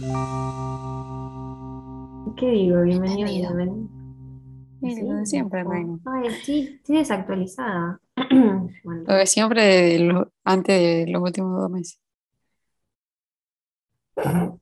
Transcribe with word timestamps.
¿Qué 0.00 0.06
digo? 2.52 2.80
Bienvenido, 2.82 3.26
Bienvenido. 3.28 3.54
bienvenido. 4.80 5.18
Sí, 5.24 5.26
siempre, 5.30 5.62
o- 5.62 5.70
Reina. 5.70 5.98
Ay, 6.06 6.30
sí, 6.42 6.70
estoy 6.80 6.96
desactualizada. 6.98 8.00
Bueno, 8.82 9.02
Lo 9.06 9.26
siempre 9.26 9.62
de 9.62 9.98
lo- 9.98 10.32
antes 10.44 10.80
de 11.06 11.12
los 11.12 11.20
últimos 11.22 11.60
dos 11.60 11.70
meses. 11.70 12.00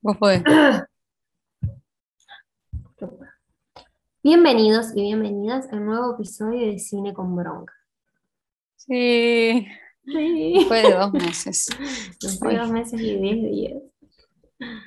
Vos 0.00 0.16
podés. 0.16 0.42
Bienvenidos 4.22 4.92
y 4.96 5.02
bienvenidas 5.02 5.70
a 5.70 5.76
un 5.76 5.84
nuevo 5.86 6.14
episodio 6.14 6.68
de 6.72 6.78
Cine 6.78 7.12
con 7.12 7.36
Bronca. 7.36 7.74
Sí, 8.76 9.66
Sí. 10.06 10.54
después 10.56 10.82
de 10.84 10.94
dos 10.94 11.12
meses. 11.22 11.66
Después 12.20 12.54
de 12.54 12.58
dos 12.60 12.70
meses 12.70 12.98
y 13.00 13.16
diez 13.20 13.42
días. 13.42 13.82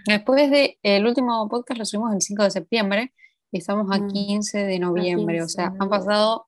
Después 0.05 0.49
de 0.51 0.77
el 0.83 1.05
último 1.05 1.47
podcast 1.49 1.77
lo 1.79 1.85
subimos 1.85 2.13
el 2.13 2.21
5 2.21 2.43
de 2.43 2.51
septiembre 2.51 3.13
y 3.51 3.57
estamos 3.59 3.89
a 3.91 3.99
Mm. 3.99 4.07
15 4.07 4.63
de 4.65 4.79
noviembre. 4.79 5.37
O 5.41 5.45
15 5.45 5.55
sea, 5.55 5.73
han 5.79 5.89
pasado 5.89 6.47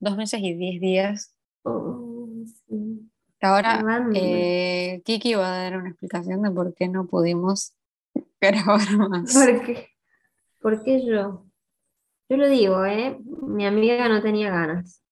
dos 0.00 0.16
meses 0.16 0.40
y 0.42 0.54
diez 0.54 0.80
días. 0.80 1.34
Oh, 1.62 2.28
sí. 2.68 3.10
Ahora, 3.40 3.84
eh, 4.14 5.00
Kiki 5.04 5.34
va 5.34 5.52
a 5.54 5.62
dar 5.62 5.76
una 5.78 5.90
explicación 5.90 6.42
de 6.42 6.50
por 6.50 6.74
qué 6.74 6.88
no 6.88 7.06
pudimos 7.06 7.74
grabar 8.40 8.90
más. 8.96 9.32
¿Por 9.32 9.64
qué? 9.64 9.88
¿Por 10.60 10.82
qué 10.82 11.04
yo? 11.06 11.44
Yo 12.28 12.36
lo 12.36 12.48
digo, 12.48 12.84
¿eh? 12.84 13.16
Mi 13.46 13.64
amiga 13.64 14.08
no 14.08 14.20
tenía 14.20 14.50
ganas. 14.50 15.02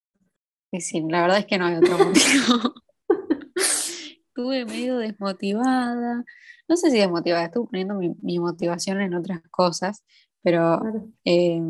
Y 0.73 0.81
sí, 0.81 1.03
la 1.09 1.23
verdad 1.23 1.39
es 1.39 1.47
que 1.47 1.57
no 1.57 1.67
hay 1.67 1.77
otro 1.77 1.97
motivo. 1.99 2.75
Estuve 3.57 4.65
medio 4.67 4.99
desmotivada. 4.99 6.25
No 6.69 6.77
sé 6.77 6.91
si 6.91 6.99
desmotivada, 6.99 7.45
estuve 7.47 7.67
poniendo 7.69 7.95
mi, 7.95 8.15
mi 8.23 8.39
motivación 8.39 9.01
en 9.01 9.15
otras 9.15 9.41
cosas, 9.51 10.05
pero 10.43 10.79
Claro. 10.81 11.09
eh, 11.25 11.61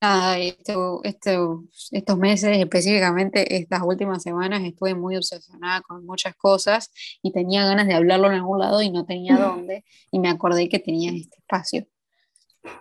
nada, 0.00 0.38
esto- 0.38 1.00
esto- 1.04 1.64
estos 1.92 2.18
meses, 2.18 2.58
específicamente 2.58 3.56
estas 3.56 3.82
últimas 3.82 4.22
semanas, 4.22 4.62
estuve 4.64 4.94
muy 4.94 5.16
obsesionada 5.16 5.80
con 5.82 6.04
muchas 6.04 6.34
cosas 6.36 6.90
y 7.22 7.32
tenía 7.32 7.64
ganas 7.66 7.86
de 7.86 7.94
hablarlo 7.94 8.26
en 8.28 8.34
algún 8.34 8.58
lado 8.58 8.82
y 8.82 8.90
no 8.90 9.04
tenía 9.06 9.36
dónde, 9.66 9.84
y 10.10 10.18
me 10.18 10.28
acordé 10.28 10.68
que 10.68 10.78
tenía 10.80 11.12
este 11.12 11.36
espacio. 11.38 11.86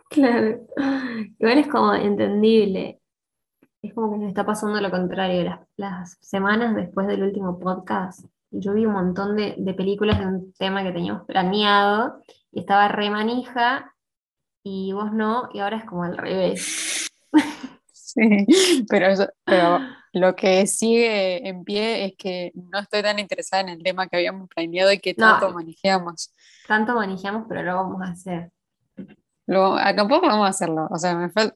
Claro. 0.09 0.67
Igual 1.39 1.57
es 1.57 1.67
como 1.67 1.93
entendible. 1.95 2.99
Es 3.81 3.93
como 3.95 4.11
que 4.11 4.19
nos 4.19 4.27
está 4.29 4.45
pasando 4.45 4.79
lo 4.79 4.91
contrario. 4.91 5.43
Las, 5.43 5.59
las 5.75 6.17
semanas 6.21 6.75
después 6.75 7.07
del 7.07 7.23
último 7.23 7.57
podcast, 7.59 8.25
yo 8.51 8.73
vi 8.73 8.85
un 8.85 8.93
montón 8.93 9.35
de, 9.35 9.55
de 9.57 9.73
películas 9.73 10.19
de 10.19 10.27
un 10.27 10.53
tema 10.53 10.83
que 10.83 10.91
teníamos 10.91 11.25
planeado 11.25 12.21
y 12.51 12.59
estaba 12.61 12.87
re 12.89 13.09
manija 13.09 13.93
y 14.63 14.91
vos 14.93 15.11
no, 15.11 15.49
y 15.53 15.59
ahora 15.59 15.77
es 15.77 15.85
como 15.85 16.03
al 16.03 16.17
revés. 16.17 17.09
Sí, 17.93 18.45
pero, 18.89 19.07
eso- 19.07 19.29
pero 19.45 19.79
lo 20.13 20.35
que 20.35 20.67
sigue 20.67 21.47
en 21.47 21.63
pie 21.63 22.05
es 22.05 22.13
que 22.17 22.51
no 22.55 22.79
estoy 22.79 23.01
tan 23.01 23.19
interesada 23.19 23.61
en 23.63 23.69
el 23.69 23.83
tema 23.83 24.07
que 24.07 24.17
habíamos 24.17 24.49
planeado 24.49 24.91
y 24.91 24.99
que 24.99 25.15
No. 25.17 25.31
tanto 25.39 25.53
manejamos. 25.53 26.33
Tanto 26.67 26.93
manejamos, 26.93 27.45
pero 27.47 27.63
lo 27.63 27.75
vamos 27.75 28.01
a 28.01 28.11
hacer. 28.11 28.51
Lo, 29.47 29.75
a 29.77 29.95
tampoco 29.95 30.27
vamos 30.27 30.45
a 30.45 30.49
hacerlo. 30.49 30.87
O 30.91 30.97
sea, 30.97 31.15
me 31.15 31.29
falta. 31.29 31.55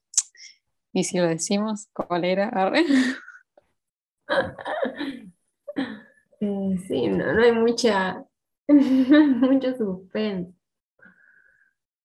¿Y 0.93 1.03
si 1.03 1.17
lo 1.19 1.27
decimos? 1.27 1.89
¿Cuál 1.93 2.23
era? 2.23 2.49
Eh, 6.45 6.77
sí, 6.87 7.07
no, 7.07 7.33
no 7.33 7.41
hay 7.43 7.51
mucha, 7.51 8.23
no 8.67 9.17
hay 9.17 9.27
mucho 9.27 9.75
suspense. 9.75 10.53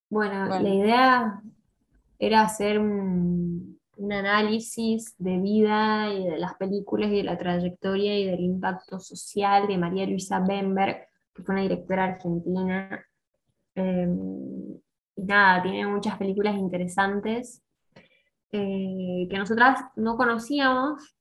Bueno, 0.09 0.49
Bueno. 0.49 0.63
la 0.63 0.75
idea 0.75 1.43
era 2.19 2.43
hacer 2.43 2.79
un, 2.79 3.79
un 3.97 4.13
análisis 4.13 5.15
de 5.19 5.39
vida 5.39 6.13
y 6.13 6.27
de 6.27 6.39
las 6.39 6.55
películas 6.55 7.11
y 7.11 7.17
de 7.19 7.23
la 7.25 7.37
trayectoria 7.37 8.19
y 8.19 8.27
del 8.27 8.41
impacto 8.41 8.99
social 8.99 9.69
de 9.69 9.77
María 9.77 10.07
Luisa 10.07 10.41
Bemberg, 10.41 11.07
que 11.35 11.43
fue 11.43 11.55
una 11.55 11.63
directora 11.63 12.05
argentina. 12.05 13.05
Eh, 13.75 14.09
y 15.17 15.23
nada, 15.23 15.63
tiene 15.63 15.87
muchas 15.87 16.17
películas 16.17 16.57
interesantes 16.57 17.63
eh, 18.53 19.29
que 19.31 19.39
nosotras 19.39 19.81
no 19.97 20.17
conocíamos, 20.17 21.15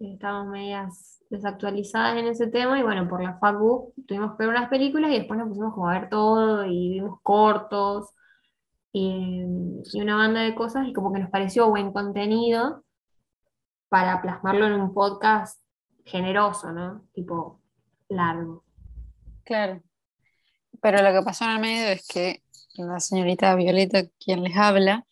estábamos 0.00 0.52
medias 0.52 1.24
desactualizadas 1.30 2.18
en 2.18 2.28
ese 2.28 2.46
tema 2.46 2.78
y 2.78 2.82
bueno, 2.82 3.08
por 3.08 3.22
la 3.22 3.38
facu 3.38 3.92
tuvimos 4.06 4.32
que 4.32 4.44
ver 4.44 4.48
unas 4.48 4.68
películas 4.68 5.10
y 5.10 5.18
después 5.18 5.38
nos 5.38 5.48
pusimos 5.48 5.74
como 5.74 5.88
a 5.88 5.98
ver 5.98 6.08
todo 6.08 6.64
y 6.64 6.90
vimos 6.90 7.18
cortos 7.22 8.14
y, 8.92 9.44
y 9.92 10.00
una 10.00 10.16
banda 10.16 10.40
de 10.40 10.54
cosas 10.54 10.86
y 10.86 10.92
como 10.92 11.12
que 11.12 11.20
nos 11.20 11.30
pareció 11.30 11.68
buen 11.68 11.92
contenido 11.92 12.84
para 13.88 14.20
plasmarlo 14.22 14.66
en 14.66 14.74
un 14.74 14.94
podcast 14.94 15.60
generoso, 16.04 16.72
¿no? 16.72 17.06
Tipo 17.12 17.60
largo. 18.08 18.64
Claro. 19.44 19.82
Pero 20.80 21.02
lo 21.02 21.12
que 21.12 21.24
pasó 21.24 21.44
en 21.44 21.50
el 21.50 21.60
medio 21.60 21.88
es 21.88 22.06
que 22.06 22.42
la 22.76 23.00
señorita 23.00 23.54
Violeta, 23.56 24.04
quien 24.24 24.42
les 24.42 24.56
habla, 24.56 25.06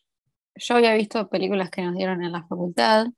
yo 0.54 0.76
había 0.76 0.94
visto 0.94 1.28
películas 1.28 1.70
que 1.70 1.82
nos 1.82 1.96
dieron 1.96 2.22
en 2.22 2.32
la 2.32 2.46
facultad 2.46 3.08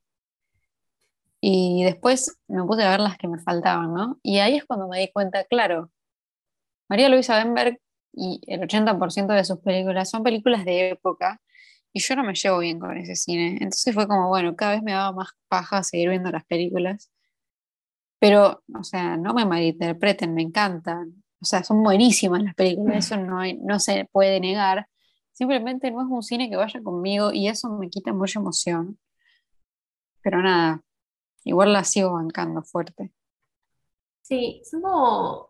y 1.41 1.83
después 1.83 2.37
me 2.47 2.63
puse 2.63 2.83
a 2.83 2.91
ver 2.91 2.99
las 2.99 3.17
que 3.17 3.27
me 3.27 3.39
faltaban, 3.39 3.93
¿no? 3.93 4.19
Y 4.23 4.39
ahí 4.39 4.57
es 4.57 4.65
cuando 4.65 4.87
me 4.87 4.99
di 4.99 5.11
cuenta, 5.11 5.43
claro, 5.45 5.91
María 6.89 7.09
Luisa 7.09 7.37
Bemberg 7.37 7.79
y 8.13 8.41
el 8.47 8.61
80% 8.61 9.27
de 9.33 9.45
sus 9.45 9.59
películas 9.59 10.09
son 10.09 10.23
películas 10.23 10.65
de 10.65 10.89
época 10.91 11.41
y 11.93 12.01
yo 12.01 12.15
no 12.15 12.23
me 12.23 12.33
llevo 12.35 12.59
bien 12.59 12.79
con 12.79 12.97
ese 12.97 13.15
cine. 13.15 13.57
Entonces 13.61 13.93
fue 13.93 14.07
como, 14.07 14.27
bueno, 14.29 14.55
cada 14.55 14.73
vez 14.73 14.83
me 14.83 14.93
daba 14.93 15.11
más 15.11 15.29
paja 15.47 15.83
seguir 15.83 16.09
viendo 16.09 16.31
las 16.31 16.45
películas. 16.45 17.11
Pero, 18.19 18.63
o 18.77 18.83
sea, 18.83 19.17
no 19.17 19.33
me 19.33 19.45
malinterpreten, 19.45 20.33
me 20.33 20.41
encantan. 20.41 21.23
O 21.41 21.45
sea, 21.45 21.63
son 21.63 21.83
buenísimas 21.83 22.43
las 22.43 22.55
películas, 22.55 23.05
eso 23.05 23.17
no, 23.17 23.39
no 23.61 23.79
se 23.79 24.05
puede 24.11 24.39
negar. 24.39 24.87
Simplemente 25.31 25.89
no 25.91 26.01
es 26.01 26.07
un 26.09 26.23
cine 26.23 26.49
que 26.49 26.57
vaya 26.57 26.81
conmigo 26.83 27.31
y 27.31 27.47
eso 27.47 27.69
me 27.77 27.89
quita 27.89 28.13
mucha 28.13 28.39
emoción. 28.39 28.99
Pero 30.21 30.41
nada, 30.41 30.81
igual 31.49 31.73
la 31.73 31.83
sigo 31.83 32.13
bancando 32.13 32.63
fuerte. 32.63 33.11
Sí, 34.21 34.61
son 34.69 34.81
como. 34.81 35.49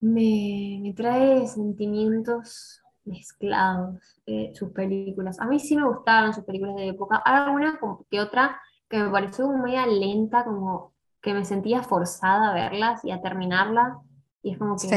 Me, 0.00 0.80
me 0.82 0.94
trae 0.94 1.46
sentimientos 1.48 2.82
mezclados 3.04 4.20
eh, 4.26 4.52
sus 4.54 4.70
películas. 4.72 5.40
A 5.40 5.46
mí 5.46 5.60
sí 5.60 5.76
me 5.76 5.86
gustaron 5.88 6.34
sus 6.34 6.44
películas 6.44 6.76
de 6.76 6.88
época. 6.90 7.22
Hay 7.24 7.36
alguna 7.36 7.78
como 7.80 8.06
que 8.10 8.20
otra 8.20 8.60
que 8.88 8.98
me 8.98 9.10
pareció 9.10 9.46
como 9.46 9.64
media 9.64 9.86
lenta, 9.86 10.44
como 10.44 10.94
que 11.22 11.34
me 11.34 11.44
sentía 11.46 11.82
forzada 11.84 12.50
a 12.50 12.54
verlas 12.54 13.04
y 13.04 13.12
a 13.12 13.22
terminarlas. 13.22 13.98
Y 14.42 14.52
es 14.52 14.58
como 14.58 14.80
que 14.80 14.88
Sí. 14.88 14.96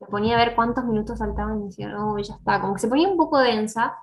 me 0.00 0.06
ponía 0.08 0.36
a 0.36 0.44
ver 0.46 0.54
cuántos 0.56 0.84
minutos 0.86 1.18
saltaban 1.20 1.62
y 1.62 1.66
decía, 1.66 1.88
no, 1.90 2.18
ya 2.18 2.34
está. 2.36 2.60
Como 2.60 2.74
que 2.74 2.80
se 2.80 2.88
ponía 2.88 3.08
un 3.08 3.16
poco 3.18 3.38
densa. 3.40 3.96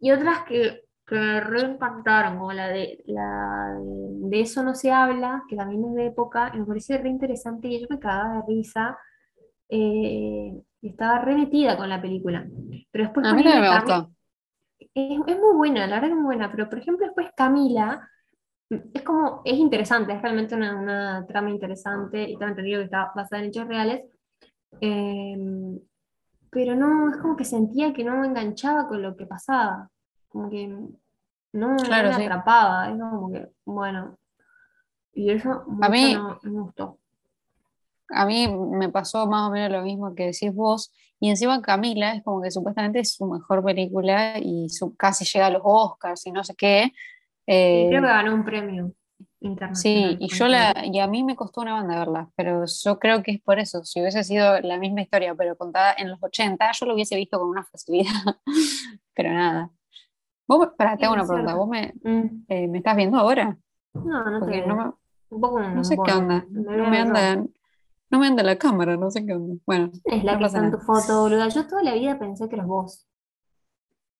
Y 0.00 0.12
otras 0.12 0.44
que, 0.44 0.82
que 1.10 1.16
me 1.16 1.40
reimpactaron, 1.42 2.38
como 2.38 2.52
la 2.54 2.68
de, 2.68 3.02
la 3.06 3.76
de, 3.80 4.28
de 4.30 4.40
Eso 4.42 4.62
no 4.64 4.74
se 4.76 4.92
habla, 4.92 5.44
que 5.48 5.56
también 5.56 5.84
es 5.86 5.94
de 5.96 6.06
época, 6.08 6.52
y 6.54 6.60
me 6.60 6.66
pareció 6.66 6.98
re 6.98 7.10
interesante 7.10 7.68
y 7.68 7.80
yo 7.82 7.88
me 7.90 8.00
cagaba 8.00 8.36
de 8.36 8.42
risa. 8.48 8.98
eh, 9.70 10.62
y 10.82 10.88
estaba 10.90 11.20
re 11.20 11.36
metida 11.36 11.76
con 11.76 11.88
la 11.90 12.00
película. 12.02 12.46
Pero 12.92 13.04
después 13.04 13.26
A 13.26 13.34
mí 13.34 13.42
me 13.44 13.70
gustó. 13.70 14.12
es, 14.78 15.20
es 15.26 15.38
muy 15.38 15.56
buena, 15.56 15.86
la 15.86 15.96
verdad 15.96 16.08
que 16.08 16.14
es 16.14 16.16
muy 16.16 16.24
buena, 16.36 16.50
pero 16.50 16.68
por 16.68 16.78
ejemplo 16.78 17.06
después 17.06 17.28
Camila, 17.36 18.08
mm, 18.70 18.76
es 18.94 19.02
como, 19.02 19.42
es 19.44 19.54
interesante, 19.58 20.14
es 20.14 20.22
realmente 20.22 20.54
una, 20.56 20.76
una 20.76 21.26
trama 21.26 21.50
interesante 21.50 22.22
y 22.24 22.38
tengo 22.38 22.50
entendido 22.50 22.80
que 22.80 22.86
está 22.86 23.12
basada 23.14 23.42
en 23.42 23.48
hechos 23.50 23.68
reales, 23.68 24.02
eh, 24.80 25.36
pero 26.50 26.74
no, 26.74 27.10
es 27.10 27.16
como 27.18 27.36
que 27.36 27.44
sentía 27.44 27.92
que 27.92 28.04
no 28.04 28.16
me 28.16 28.26
enganchaba 28.26 28.88
con 28.88 29.02
lo 29.02 29.16
que 29.16 29.26
pasaba, 29.26 29.88
como 30.30 30.50
que 30.50 30.66
no, 30.68 30.88
no 31.52 31.76
Claro, 31.84 32.08
me 32.08 32.14
sí. 32.16 32.22
atrapaba, 32.22 32.90
es 32.90 32.98
como 32.98 33.30
que, 33.32 33.48
bueno, 33.64 34.18
y 35.12 35.30
eso 35.30 35.64
mucho 35.66 35.90
mí- 35.90 36.14
no, 36.14 36.38
me 36.42 36.60
gustó. 36.60 36.98
A 38.12 38.26
mí 38.26 38.48
me 38.48 38.88
pasó 38.88 39.26
más 39.26 39.48
o 39.48 39.52
menos 39.52 39.70
lo 39.70 39.82
mismo 39.82 40.14
que 40.14 40.26
decís 40.26 40.52
vos. 40.54 40.92
Y 41.20 41.28
encima 41.30 41.60
Camila 41.62 42.14
es 42.14 42.24
como 42.24 42.42
que 42.42 42.50
supuestamente 42.50 43.00
es 43.00 43.12
su 43.14 43.26
mejor 43.26 43.62
película 43.62 44.38
y 44.38 44.68
su, 44.70 44.96
casi 44.96 45.24
llega 45.24 45.46
a 45.46 45.50
los 45.50 45.62
Oscars 45.64 46.26
y 46.26 46.32
no 46.32 46.42
sé 46.42 46.54
qué. 46.56 46.92
Eh, 47.46 47.86
creo 47.88 48.02
que 48.02 48.08
ganó 48.08 48.34
un 48.34 48.44
premio 48.44 48.92
sí, 49.74 50.16
y 50.18 50.28
yo 50.28 50.48
la, 50.48 50.74
y 50.84 50.98
a 50.98 51.06
mí 51.06 51.22
me 51.24 51.36
costó 51.36 51.60
una 51.60 51.74
banda 51.74 51.98
verla, 51.98 52.30
pero 52.36 52.64
yo 52.66 52.98
creo 52.98 53.22
que 53.22 53.32
es 53.32 53.40
por 53.42 53.58
eso. 53.58 53.84
Si 53.84 54.00
hubiese 54.00 54.24
sido 54.24 54.60
la 54.60 54.78
misma 54.78 55.02
historia, 55.02 55.34
pero 55.34 55.56
contada 55.56 55.94
en 55.96 56.10
los 56.10 56.18
80, 56.22 56.70
yo 56.72 56.86
lo 56.86 56.94
hubiese 56.94 57.16
visto 57.16 57.38
con 57.38 57.48
una 57.48 57.64
facilidad. 57.64 58.12
Pero 59.14 59.32
nada. 59.32 59.70
Vos, 60.58 60.70
para, 60.76 60.96
te 60.96 61.04
hago 61.04 61.14
una 61.14 61.24
pregunta. 61.26 61.54
¿Vos 61.54 61.68
me, 61.68 61.92
Mm, 62.02 62.44
eh, 62.48 62.66
me 62.66 62.78
estás 62.78 62.96
viendo 62.96 63.18
ahora? 63.18 63.56
No, 63.94 64.24
no 64.30 64.40
te 64.44 64.50
veo. 64.50 64.66
no, 64.66 64.76
me- 64.76 64.92
Un 65.30 65.40
poco 65.40 65.60
no 65.60 65.84
sé 65.84 65.96
qué 66.04 66.12
onda. 66.12 66.44
Me 66.50 66.76
No 66.76 66.90
me 66.90 66.96
yo. 66.96 67.02
andan. 67.02 67.50
No 68.10 68.18
me 68.18 68.26
anda 68.26 68.42
la 68.42 68.56
cámara, 68.56 68.96
no 68.96 69.10
sé 69.12 69.24
qué 69.24 69.32
onda. 69.34 69.54
Bueno, 69.64 69.92
Es 70.04 70.24
la 70.24 70.32
no 70.32 70.38
que 70.40 70.44
está 70.46 70.58
en 70.64 70.72
tu 70.72 70.78
foto, 70.78 71.20
boluda. 71.20 71.48
Yo 71.48 71.66
toda 71.68 71.84
la 71.84 71.94
vida 71.94 72.18
pensé 72.18 72.48
que 72.48 72.56
eras 72.56 72.66
vos. 72.66 73.06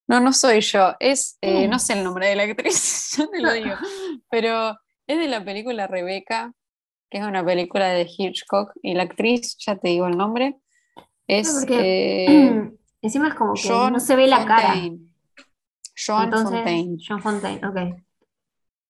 No, 0.07 0.21
no 0.21 0.33
soy 0.33 0.61
yo. 0.61 0.95
Es, 1.01 1.37
eh, 1.41 1.51
¿Quién 1.59 1.71
no 1.71 1.81
sé 1.81 1.95
el 1.95 2.05
nombre 2.05 2.29
de 2.29 2.37
la 2.37 2.45
actriz, 2.45 3.15
yo 3.19 3.29
te 3.29 3.41
lo 3.41 3.53
digo. 3.53 3.75
Pero 4.31 4.77
es 5.09 5.19
de 5.19 5.27
la 5.27 5.45
película 5.45 5.89
Rebeca, 5.89 6.53
que 7.11 7.19
es 7.19 7.25
una 7.25 7.45
película 7.45 7.89
de 7.89 8.09
Hitchcock. 8.09 8.71
Y 8.83 8.95
la 8.95 9.03
actriz, 9.03 9.57
ya 9.59 9.75
te 9.77 9.89
digo 9.89 10.07
el 10.07 10.17
nombre, 10.17 10.59
No, 10.97 11.05
es 11.27 11.59
porque 11.61 12.27
eh, 12.27 12.71
encima 13.03 13.29
es 13.29 13.35
como 13.35 13.55
que 13.55 13.69
no 13.91 13.99
se 13.99 14.15
ve 14.15 14.29
la 14.29 14.45
cara. 14.45 14.69
Fontaine. 14.75 15.10
Joan 16.07 16.25
Entonces, 16.25 16.51
Fontaine. 16.51 16.97
John 17.07 17.21
Fontaine, 17.23 17.67
ok. 17.67 17.77
Eh, 17.77 17.99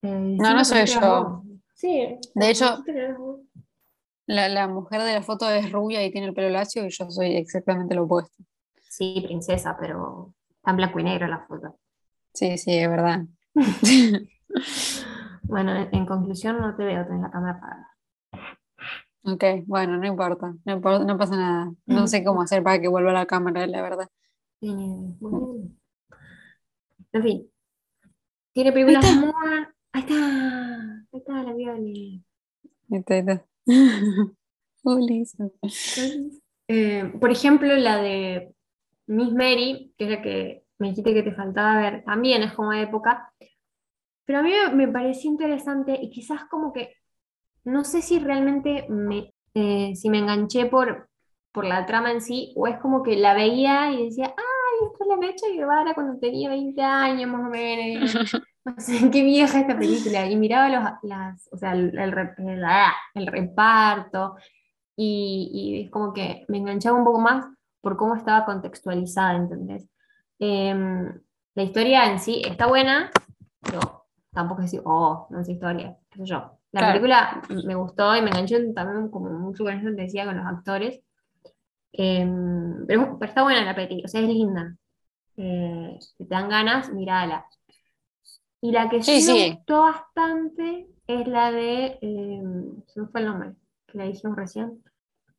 No, 0.02 0.48
sí, 0.48 0.54
no 0.54 0.64
soy 0.64 0.86
yo. 0.86 1.00
vos. 1.00 1.42
Sí. 1.74 2.18
De 2.34 2.50
hecho-. 2.50 2.84
La, 4.26 4.48
la 4.48 4.68
mujer 4.68 5.02
de 5.02 5.14
la 5.14 5.22
foto 5.22 5.50
es 5.50 5.72
rubia 5.72 6.04
y 6.04 6.12
tiene 6.12 6.28
el 6.28 6.34
pelo 6.34 6.50
lacio 6.50 6.86
y 6.86 6.90
yo 6.90 7.10
soy 7.10 7.36
exactamente 7.36 7.94
lo 7.94 8.04
opuesto. 8.04 8.44
Sí, 8.88 9.22
princesa, 9.26 9.76
pero 9.78 10.34
está 10.56 10.70
en 10.70 10.76
blanco 10.76 11.00
y 11.00 11.04
negro 11.04 11.26
la 11.26 11.40
foto. 11.46 11.78
Sí, 12.32 12.56
sí, 12.58 12.76
es 12.76 12.88
verdad. 12.88 13.24
Bueno, 15.42 15.74
en, 15.74 15.88
en 15.92 16.06
conclusión 16.06 16.60
no 16.60 16.76
te 16.76 16.84
veo, 16.84 17.04
tenés 17.04 17.22
la 17.22 17.30
cámara 17.30 17.58
apagada. 17.58 17.88
Ok, 19.22 19.44
bueno, 19.66 19.96
no 19.96 20.06
importa, 20.06 20.54
no, 20.64 20.80
pasa 20.80 21.36
nada. 21.36 21.72
No 21.86 22.06
sé 22.06 22.24
cómo 22.24 22.42
hacer 22.42 22.62
para 22.62 22.80
que 22.80 22.88
vuelva 22.88 23.12
la 23.12 23.26
cámara, 23.26 23.66
la 23.66 23.82
verdad. 23.82 24.08
Eh, 24.60 24.66
muy 24.68 25.18
bien. 25.30 25.79
En 27.12 27.22
fin. 27.22 27.50
Tiene 28.52 28.72
películas 28.72 29.04
está. 29.04 29.20
muy... 29.20 29.32
Ahí 29.92 30.02
está. 30.02 31.06
Ahí 31.12 31.18
está 31.18 31.42
la 31.42 31.52
Viole. 31.52 32.22
Ahí 32.90 32.98
está, 32.98 33.14
ahí 33.14 33.20
está. 33.20 33.46
Ulis. 34.82 35.36
Eh, 36.68 37.12
por 37.20 37.30
ejemplo, 37.30 37.74
la 37.76 37.96
de 38.00 38.54
Miss 39.06 39.32
Mary, 39.32 39.92
que 39.98 40.04
es 40.04 40.10
la 40.10 40.22
que 40.22 40.64
me 40.78 40.88
dijiste 40.88 41.12
que 41.12 41.22
te 41.22 41.34
faltaba 41.34 41.80
ver, 41.80 42.04
también 42.04 42.42
es 42.42 42.52
como 42.52 42.70
de 42.70 42.82
época, 42.82 43.32
pero 44.24 44.38
a 44.38 44.42
mí 44.42 44.52
me, 44.74 44.88
pareció 44.88 45.30
interesante 45.30 45.98
y 46.00 46.10
quizás 46.10 46.44
como 46.44 46.72
que, 46.72 46.94
no 47.64 47.84
sé 47.84 48.00
si 48.00 48.20
realmente 48.20 48.86
me, 48.88 49.34
eh, 49.54 49.94
si 49.96 50.08
me 50.08 50.18
enganché 50.18 50.66
por, 50.66 51.10
por 51.52 51.64
la 51.64 51.84
trama 51.86 52.12
en 52.12 52.20
sí, 52.20 52.52
o 52.56 52.66
es 52.68 52.78
como 52.78 53.02
que 53.02 53.16
la 53.16 53.34
veía 53.34 53.92
y 53.92 54.06
decía, 54.06 54.32
ay, 54.36 54.50
esta 54.86 55.04
es 55.04 55.08
la 55.08 55.16
Mecha 55.16 55.46
Guevara 55.52 55.94
cuando 55.94 56.18
tenía 56.18 56.48
20 56.50 56.82
años 56.82 57.30
más 57.30 57.46
o 57.46 57.50
menos. 57.50 58.14
No 58.62 58.74
sé, 58.78 58.92
qué 59.10 59.22
vieja 59.22 59.60
esta 59.60 59.78
película. 59.78 60.26
Y 60.28 60.36
miraba 60.36 60.68
los, 60.68 60.84
las, 61.10 61.48
o 61.50 61.56
sea, 61.56 61.72
el, 61.72 61.98
el 61.98 62.14
el- 62.46 62.64
ah, 62.64 62.92
el 63.14 63.26
reparto, 63.26 64.36
y, 64.96 65.50
y 65.52 65.82
es 65.84 65.90
como 65.90 66.12
que 66.12 66.44
me 66.48 66.58
enganchaba 66.58 66.98
un 66.98 67.04
poco 67.04 67.20
más 67.20 67.46
por 67.80 67.96
cómo 67.96 68.14
estaba 68.16 68.44
contextualizada, 68.44 69.36
¿entendés? 69.36 69.88
Em, 70.38 71.06
la 71.54 71.62
historia 71.62 72.10
en 72.12 72.18
sí 72.20 72.42
está 72.46 72.66
buena, 72.66 73.10
pero 73.62 74.06
tampoco 74.32 74.60
es 74.62 74.66
decir, 74.70 74.82
oh, 74.84 75.26
no 75.30 75.40
es 75.40 75.48
historia, 75.48 75.96
qué 76.10 76.18
sé 76.18 76.26
yo. 76.26 76.58
La 76.72 76.80
Claro. 76.80 76.92
película 77.00 77.42
me 77.64 77.74
gustó 77.74 78.14
y 78.14 78.22
me 78.22 78.28
enganchó 78.30 78.56
también 78.74 79.08
como 79.10 79.30
mucho 79.30 79.64
con 79.64 79.74
eso 79.74 79.86
que 79.96 80.02
decía, 80.02 80.26
con 80.26 80.36
los 80.36 80.46
actores. 80.46 81.00
Em, 81.92 82.87
pero, 82.87 83.19
pero 83.19 83.28
está 83.31 83.42
buena 83.42 83.64
la 83.64 83.75
peli, 83.75 84.02
o 84.04 84.08
sea, 84.08 84.20
es 84.20 84.28
linda. 84.28 84.76
Eh, 85.37 85.96
si 86.00 86.25
te 86.25 86.34
dan 86.34 86.48
ganas, 86.48 86.92
mírala. 86.92 87.46
Y 88.60 88.72
la 88.72 88.88
que 88.90 89.02
Sí, 89.02 89.20
sí, 89.22 89.32
me 89.32 89.54
gustó 89.56 89.82
bastante 89.82 90.87
es 91.06 91.26
la 91.26 91.50
de, 91.50 91.98
em, 92.02 92.82
se 92.87 93.00
me 93.00 93.08
fue 93.08 93.20
el 93.20 93.26
nombre, 93.26 93.52
que 93.87 93.98
la 93.98 94.04
dijimos 94.04 94.37
recién, 94.37 94.82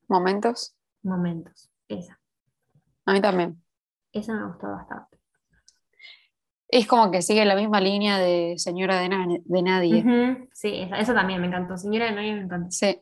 Momentos. 0.07 0.75
Momentos. 1.03 1.69
Esa, 1.87 2.19
A 3.05 3.13
mí 3.13 3.21
también. 3.21 3.61
esa 4.11 4.33
me 4.33 4.47
gustó 4.47 4.67
bastante. 4.67 5.17
Es 6.67 6.87
como 6.87 7.11
que 7.11 7.21
sigue 7.21 7.43
la 7.45 7.55
misma 7.55 7.81
línea 7.81 8.17
de 8.17 8.53
Señora 8.57 8.99
de, 8.99 9.09
Na- 9.09 9.27
de 9.43 9.61
Nadie. 9.61 10.47
Sí, 10.53 10.73
esa, 10.81 10.99
esa 10.99 11.13
también 11.13 11.41
me 11.41 11.47
encantó. 11.47 11.77
Señora 11.77 12.05
de 12.05 12.11
Nadie 12.13 12.33
me 12.33 12.41
encantó. 12.41 12.71
Sí. 12.71 12.99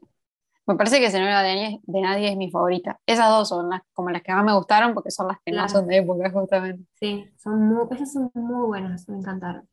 Me 0.69 0.75
parece 0.75 0.99
que 0.99 1.09
Señora 1.09 1.41
de 1.41 1.55
Nadie, 1.55 1.79
de 1.81 2.01
Nadie 2.01 2.29
es 2.29 2.37
mi 2.37 2.51
favorita. 2.51 2.99
Esas 3.07 3.27
dos 3.29 3.49
son 3.49 3.69
las, 3.69 3.81
como 3.91 4.11
las 4.11 4.21
que 4.21 4.31
más 4.31 4.43
me 4.45 4.53
gustaron 4.53 4.93
porque 4.93 5.09
son 5.09 5.27
las 5.27 5.37
que 5.43 5.51
no 5.51 5.57
Claro. 5.57 5.69
son 5.69 5.87
de 5.87 5.97
época, 5.97 6.29
justamente. 6.29 6.85
Sí, 6.93 7.27
son 7.37 7.67
muy, 7.67 7.87
esas 7.89 8.13
son 8.13 8.29
muy 8.35 8.67
buenas, 8.67 9.09
me 9.09 9.17
encantaron. 9.17 9.67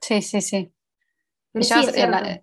Sí, 0.00 0.20
sí, 0.22 0.40
sí. 0.40 0.72
La- 1.52 2.42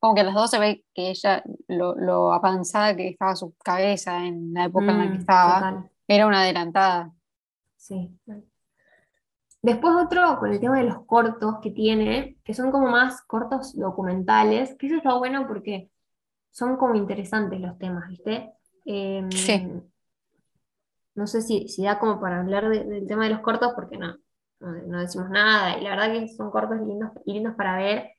como 0.00 0.14
que 0.14 0.22
las 0.22 0.34
dos 0.34 0.50
se 0.50 0.58
ve 0.58 0.84
que 0.94 1.10
ella, 1.10 1.42
lo, 1.66 1.94
lo 1.96 2.32
avanzada 2.32 2.96
que 2.96 3.08
estaba 3.08 3.36
su 3.36 3.54
cabeza 3.62 4.24
en 4.24 4.54
la 4.54 4.64
época 4.64 4.92
en 4.92 4.98
la 4.98 5.04
que 5.04 5.18
Mm, 5.18 5.20
estaba, 5.20 5.58
total, 5.58 5.90
era 6.06 6.26
una 6.26 6.40
adelantada. 6.40 7.12
sí. 7.76 8.10
Después 9.60 9.92
otro 9.96 10.38
con 10.38 10.52
el 10.52 10.60
tema 10.60 10.78
de 10.78 10.84
los 10.84 11.04
cortos 11.04 11.56
que 11.60 11.72
tiene, 11.72 12.38
que 12.44 12.54
son 12.54 12.70
como 12.70 12.88
más 12.88 13.20
cortos 13.22 13.76
documentales, 13.76 14.74
que 14.78 14.86
eso 14.86 14.96
está 14.96 15.14
bueno 15.14 15.46
porque 15.48 15.90
son 16.50 16.76
como 16.76 16.94
interesantes 16.94 17.60
los 17.60 17.78
temas, 17.78 18.08
¿viste? 18.08 18.52
Em, 18.84 19.30
Sí. 19.30 19.62
No 21.14 21.26
sé 21.26 21.42
si, 21.42 21.68
si 21.68 21.84
da 21.84 21.98
como 21.98 22.20
para 22.20 22.40
hablar 22.40 22.68
de- 22.68 22.84
del 22.84 23.06
tema 23.06 23.24
de 23.24 23.30
los 23.30 23.40
cortos 23.40 23.72
porque 23.74 23.98
no, 23.98 24.16
no, 24.60 24.72
no 24.86 25.00
decimos 25.00 25.28
nada 25.30 25.76
y 25.78 25.82
la 25.82 25.90
verdad 25.90 26.12
que 26.12 26.28
son 26.28 26.50
cortos 26.50 26.80
lindos, 26.80 27.10
lindos 27.26 27.54
para 27.56 27.76
ver 27.76 28.10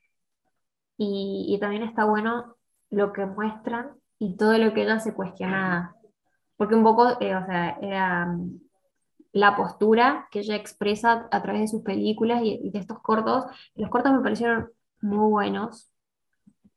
y, 0.98 1.46
y 1.50 1.60
también 1.60 1.84
está 1.84 2.06
bueno 2.06 2.56
lo 2.90 3.14
que 3.14 3.26
muestran 3.26 3.92
y 4.18 4.36
todo 4.36 4.58
lo 4.58 4.74
que 4.74 4.84
ella 4.84 5.00
se 5.00 5.14
cuestionaba. 5.14 5.96
Porque 6.58 6.76
un 6.76 6.84
poco, 6.84 7.10
eh, 7.22 7.36
o 7.36 7.46
sea, 7.46 7.78
era 7.82 8.26
mm, 8.26 8.60
la 9.34 9.56
postura 9.56 10.28
que 10.32 10.40
ella 10.40 10.56
expresa 10.56 11.28
a 11.32 11.42
través 11.42 11.62
de 11.62 11.68
sus 11.70 11.84
películas 11.84 12.42
y, 12.44 12.60
y 12.64 12.72
de 12.72 12.80
estos 12.80 13.00
cortos. 13.02 13.46
Los 13.76 13.90
cortos 13.90 14.12
me 14.14 14.22
parecieron 14.22 14.72
muy 15.02 15.30
buenos 15.30 15.92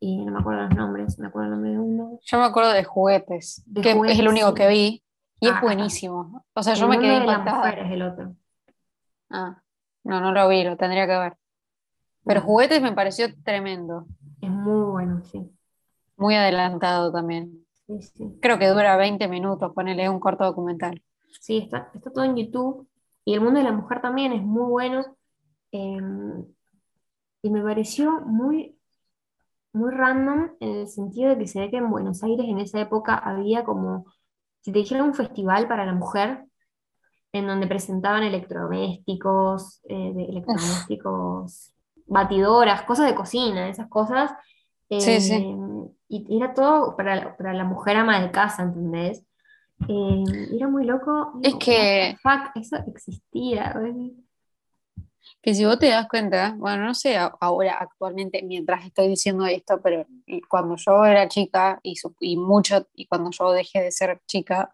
y 0.04 0.24
no 0.24 0.32
me 0.32 0.38
acuerdo 0.40 0.62
los 0.62 0.74
nombres, 0.76 1.18
me 1.18 1.28
acuerdo 1.28 1.46
el 1.46 1.50
nombre 1.52 1.70
de 1.70 1.78
uno. 1.78 2.18
Yo 2.22 2.38
me 2.38 2.44
acuerdo 2.44 2.72
de 2.72 2.82
juguetes, 2.84 3.62
De 3.66 3.80
que 3.80 3.90
es 3.92 4.18
el 4.18 4.28
único 4.28 4.48
sí. 4.48 4.54
que 4.54 4.68
vi, 4.68 5.02
y 5.40 5.46
Ah, 5.46 5.50
es 5.50 5.54
está. 5.54 5.60
buenísimo. 5.60 6.44
O 6.54 6.62
sea, 6.62 6.74
yo 6.74 6.88
me 6.88 6.98
quedé 6.98 7.12
de 7.12 7.16
impactada. 7.18 7.70
es 7.70 7.90
el 7.92 8.02
otro. 8.02 8.34
Ah, 9.30 9.62
no, 10.04 10.20
no 10.20 10.32
lo 10.32 10.48
vi, 10.48 10.64
lo 10.64 10.76
tendría 10.76 11.06
que 11.06 11.16
ver. 11.16 11.32
Pero 12.24 12.40
Bueno, 12.40 12.40
juguetes 12.42 12.82
me 12.82 12.92
pareció 12.92 13.26
tremendo, 13.44 14.06
es 14.40 14.50
muy 14.50 14.90
bueno, 14.90 15.22
sí. 15.24 15.48
muy 16.16 16.34
adelantado 16.34 17.10
también. 17.12 17.64
Sí, 17.86 18.02
sí. 18.02 18.38
Creo 18.40 18.58
que 18.58 18.68
dura 18.68 18.96
20 18.96 19.26
minutos, 19.28 19.72
ponele 19.74 20.08
un 20.08 20.20
corto 20.20 20.44
documental. 20.44 21.02
Sí, 21.40 21.58
está, 21.58 21.90
está 21.94 22.10
todo 22.10 22.24
en 22.24 22.36
YouTube. 22.36 22.88
Y 23.24 23.34
el 23.34 23.40
mundo 23.40 23.58
de 23.58 23.64
la 23.64 23.72
mujer 23.72 24.00
también 24.00 24.32
es 24.32 24.42
muy 24.42 24.68
bueno. 24.68 25.04
eh, 25.72 26.00
y 27.44 27.50
me 27.50 27.62
pareció 27.62 28.20
muy, 28.20 28.78
muy 29.72 29.90
random 29.90 30.50
en 30.60 30.68
el 30.80 30.88
sentido 30.88 31.30
de 31.30 31.38
que 31.38 31.46
se 31.46 31.60
ve 31.60 31.70
que 31.70 31.78
en 31.78 31.90
Buenos 31.90 32.22
Aires 32.22 32.46
en 32.48 32.58
esa 32.58 32.80
época 32.80 33.14
había 33.16 33.64
como, 33.64 34.06
si 34.60 34.72
te 34.72 34.78
dijera 34.80 35.02
un 35.04 35.14
festival 35.14 35.68
para 35.68 35.86
la 35.86 35.94
mujer, 35.94 36.44
en 37.32 37.46
donde 37.46 37.66
presentaban 37.66 38.22
electrodomésticos, 38.24 39.80
eh, 39.84 40.12
de 40.14 40.24
electrodomésticos, 40.24 41.74
batidoras, 42.06 42.82
cosas 42.82 43.06
de 43.06 43.14
cocina, 43.14 43.68
esas 43.68 43.88
cosas. 43.88 44.32
Sí, 44.90 45.20
sí. 45.20 45.32
eh, 45.34 45.56
y 46.08 46.36
era 46.36 46.52
todo 46.52 46.94
para, 46.96 47.16
la- 47.16 47.36
para 47.36 47.54
la 47.54 47.64
mujer 47.64 47.96
ama 47.96 48.20
de 48.20 48.30
casa, 48.30 48.62
¿entendés? 48.64 49.24
Eh, 49.88 50.24
era 50.54 50.68
muy 50.68 50.84
loco. 50.84 51.32
Es 51.42 51.54
que- 51.54 52.16
fuck, 52.22 52.54
eso 52.56 52.76
existía. 52.86 53.72
güey. 53.78 54.12
Que 55.42 55.54
si 55.54 55.64
vos 55.64 55.78
te 55.78 55.88
das 55.88 56.08
cuenta, 56.08 56.54
bueno, 56.58 56.84
no 56.86 56.94
sé 56.94 57.16
ahora 57.40 57.74
actualmente 57.80 58.42
mientras 58.42 58.84
estoy 58.86 59.08
diciendo 59.08 59.46
esto, 59.46 59.80
pero 59.82 60.06
cuando 60.48 60.76
yo 60.76 61.04
era 61.04 61.28
chica 61.28 61.78
y, 61.82 61.96
su- 61.96 62.14
y 62.20 62.36
mucho, 62.36 62.86
y 62.94 63.06
cuando 63.06 63.30
yo 63.30 63.52
dejé 63.52 63.82
de 63.82 63.92
ser 63.92 64.20
chica, 64.26 64.70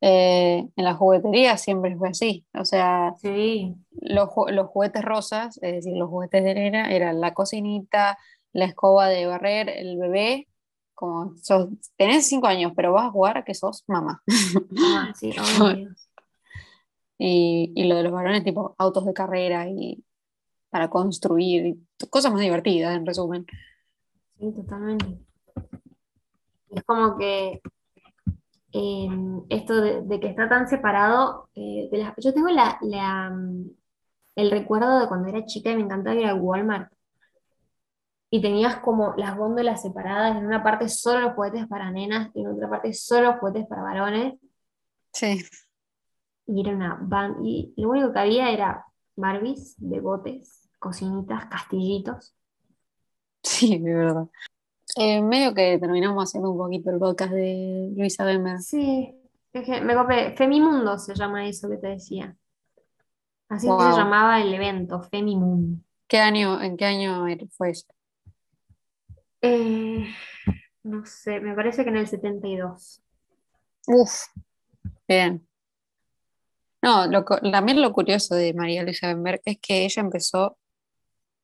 eh, 0.00 0.68
en 0.76 0.84
la 0.84 0.94
juguetería 0.94 1.56
siempre 1.58 1.96
fue 1.96 2.10
así. 2.10 2.46
O 2.54 2.64
sea, 2.64 3.14
Sí, 3.20 3.74
los, 3.92 4.28
los 4.48 4.68
juguetes 4.68 5.02
rosas, 5.04 5.58
es 5.62 5.72
decir, 5.74 5.96
los 5.96 6.08
juguetes 6.08 6.44
de 6.44 6.54
nena, 6.54 6.90
eran 6.92 7.20
la 7.20 7.34
cocinita, 7.34 8.18
la 8.52 8.64
escoba 8.66 9.08
de 9.08 9.26
barrer, 9.26 9.68
el 9.68 9.98
bebé, 9.98 10.48
como 10.94 11.36
sos, 11.42 11.68
tenés 11.96 12.26
cinco 12.28 12.46
años, 12.46 12.72
pero 12.76 12.92
vas 12.92 13.06
a 13.06 13.10
jugar 13.10 13.38
a 13.38 13.44
que 13.44 13.54
sos 13.54 13.84
mamá. 13.86 14.22
ah, 14.76 15.12
sí, 15.14 15.30
obvio. 15.38 15.94
Y, 17.18 17.72
y 17.76 17.84
lo 17.88 17.96
de 17.96 18.04
los 18.04 18.12
varones, 18.12 18.44
tipo 18.44 18.74
autos 18.78 19.04
de 19.06 19.14
carrera 19.14 19.68
y 19.68 20.04
para 20.70 20.90
construir, 20.90 21.66
y 21.66 22.08
cosas 22.10 22.32
más 22.32 22.42
divertidas, 22.42 22.96
en 22.96 23.06
resumen. 23.06 23.46
Sí, 24.38 24.52
totalmente. 24.54 25.18
Es 26.70 26.82
como 26.84 27.16
que 27.18 27.60
eh, 28.72 29.08
esto 29.48 29.80
de, 29.80 30.02
de 30.02 30.20
que 30.20 30.28
está 30.28 30.48
tan 30.48 30.68
separado, 30.68 31.48
eh, 31.54 31.88
de 31.90 32.12
yo 32.18 32.34
tengo 32.34 32.48
la, 32.50 32.78
la, 32.82 33.30
mm, 33.30 33.70
el 34.36 34.50
recuerdo 34.50 35.00
de 35.00 35.08
cuando 35.08 35.28
era 35.28 35.44
chica 35.46 35.70
y 35.72 35.76
me 35.76 35.82
encantaba 35.82 36.16
ir 36.16 36.26
al 36.26 36.40
Walmart. 36.40 36.92
y 38.30 38.40
tenías 38.42 38.76
como 38.80 39.14
las 39.16 39.36
góndolas 39.36 39.82
separadas, 39.82 40.36
en 40.36 40.46
una 40.46 40.62
parte 40.62 40.88
solo 40.88 41.20
los 41.20 41.34
juguetes 41.34 41.66
para 41.66 41.90
nenas 41.90 42.30
y 42.34 42.40
en 42.40 42.48
otra 42.48 42.68
parte 42.68 42.92
solo 42.92 43.32
los 43.32 43.40
juguetes 43.40 43.66
para 43.66 43.82
varones. 43.82 44.34
Sí. 45.12 45.44
Y 46.48 46.60
era 46.62 46.74
una 46.74 46.98
ban 47.00 47.44
y 47.44 47.72
lo 47.76 47.90
único 47.90 48.12
que 48.12 48.18
había 48.18 48.50
era 48.50 48.84
Barbies, 49.16 49.76
botes, 49.78 50.68
cocinitas, 50.78 51.46
castillitos. 51.46 52.34
Sí, 53.42 53.78
de 53.78 53.94
verdad. 53.94 54.26
Eh, 54.96 55.22
medio 55.22 55.54
que 55.54 55.78
terminamos 55.78 56.24
haciendo 56.24 56.50
un 56.50 56.58
poquito 56.58 56.90
el 56.90 56.98
podcast 56.98 57.32
de 57.32 57.92
Luisa 57.94 58.24
Bember. 58.24 58.58
Sí, 58.60 59.14
es 59.52 59.64
que 59.64 59.80
me 59.80 59.94
copé. 59.94 60.34
Femimundo 60.36 60.98
se 60.98 61.14
llama 61.14 61.46
eso 61.46 61.68
que 61.68 61.76
te 61.76 61.88
decía. 61.88 62.36
Así 63.48 63.66
se 63.66 63.72
Wow. 63.72 63.96
llamaba 63.96 64.40
el 64.40 64.52
evento, 64.52 65.02
Femimundo. 65.02 65.82
¿Qué 66.06 66.18
año, 66.18 66.60
¿En 66.62 66.76
qué 66.76 66.86
año 66.86 67.26
fue 67.50 67.70
eso? 67.70 67.86
Eh, 69.42 70.06
no 70.82 71.04
sé, 71.04 71.40
me 71.40 71.54
parece 71.54 71.84
que 71.84 71.90
en 71.90 71.96
el 71.96 72.06
72. 72.06 73.02
Uf, 73.86 74.24
bien. 75.06 75.47
No, 76.82 77.06
lo, 77.06 77.24
también 77.24 77.82
lo 77.82 77.92
curioso 77.92 78.34
de 78.34 78.54
María 78.54 78.82
Luisa 78.84 79.08
Bemberg 79.08 79.40
es 79.44 79.58
que 79.60 79.84
ella 79.84 80.00
empezó 80.00 80.56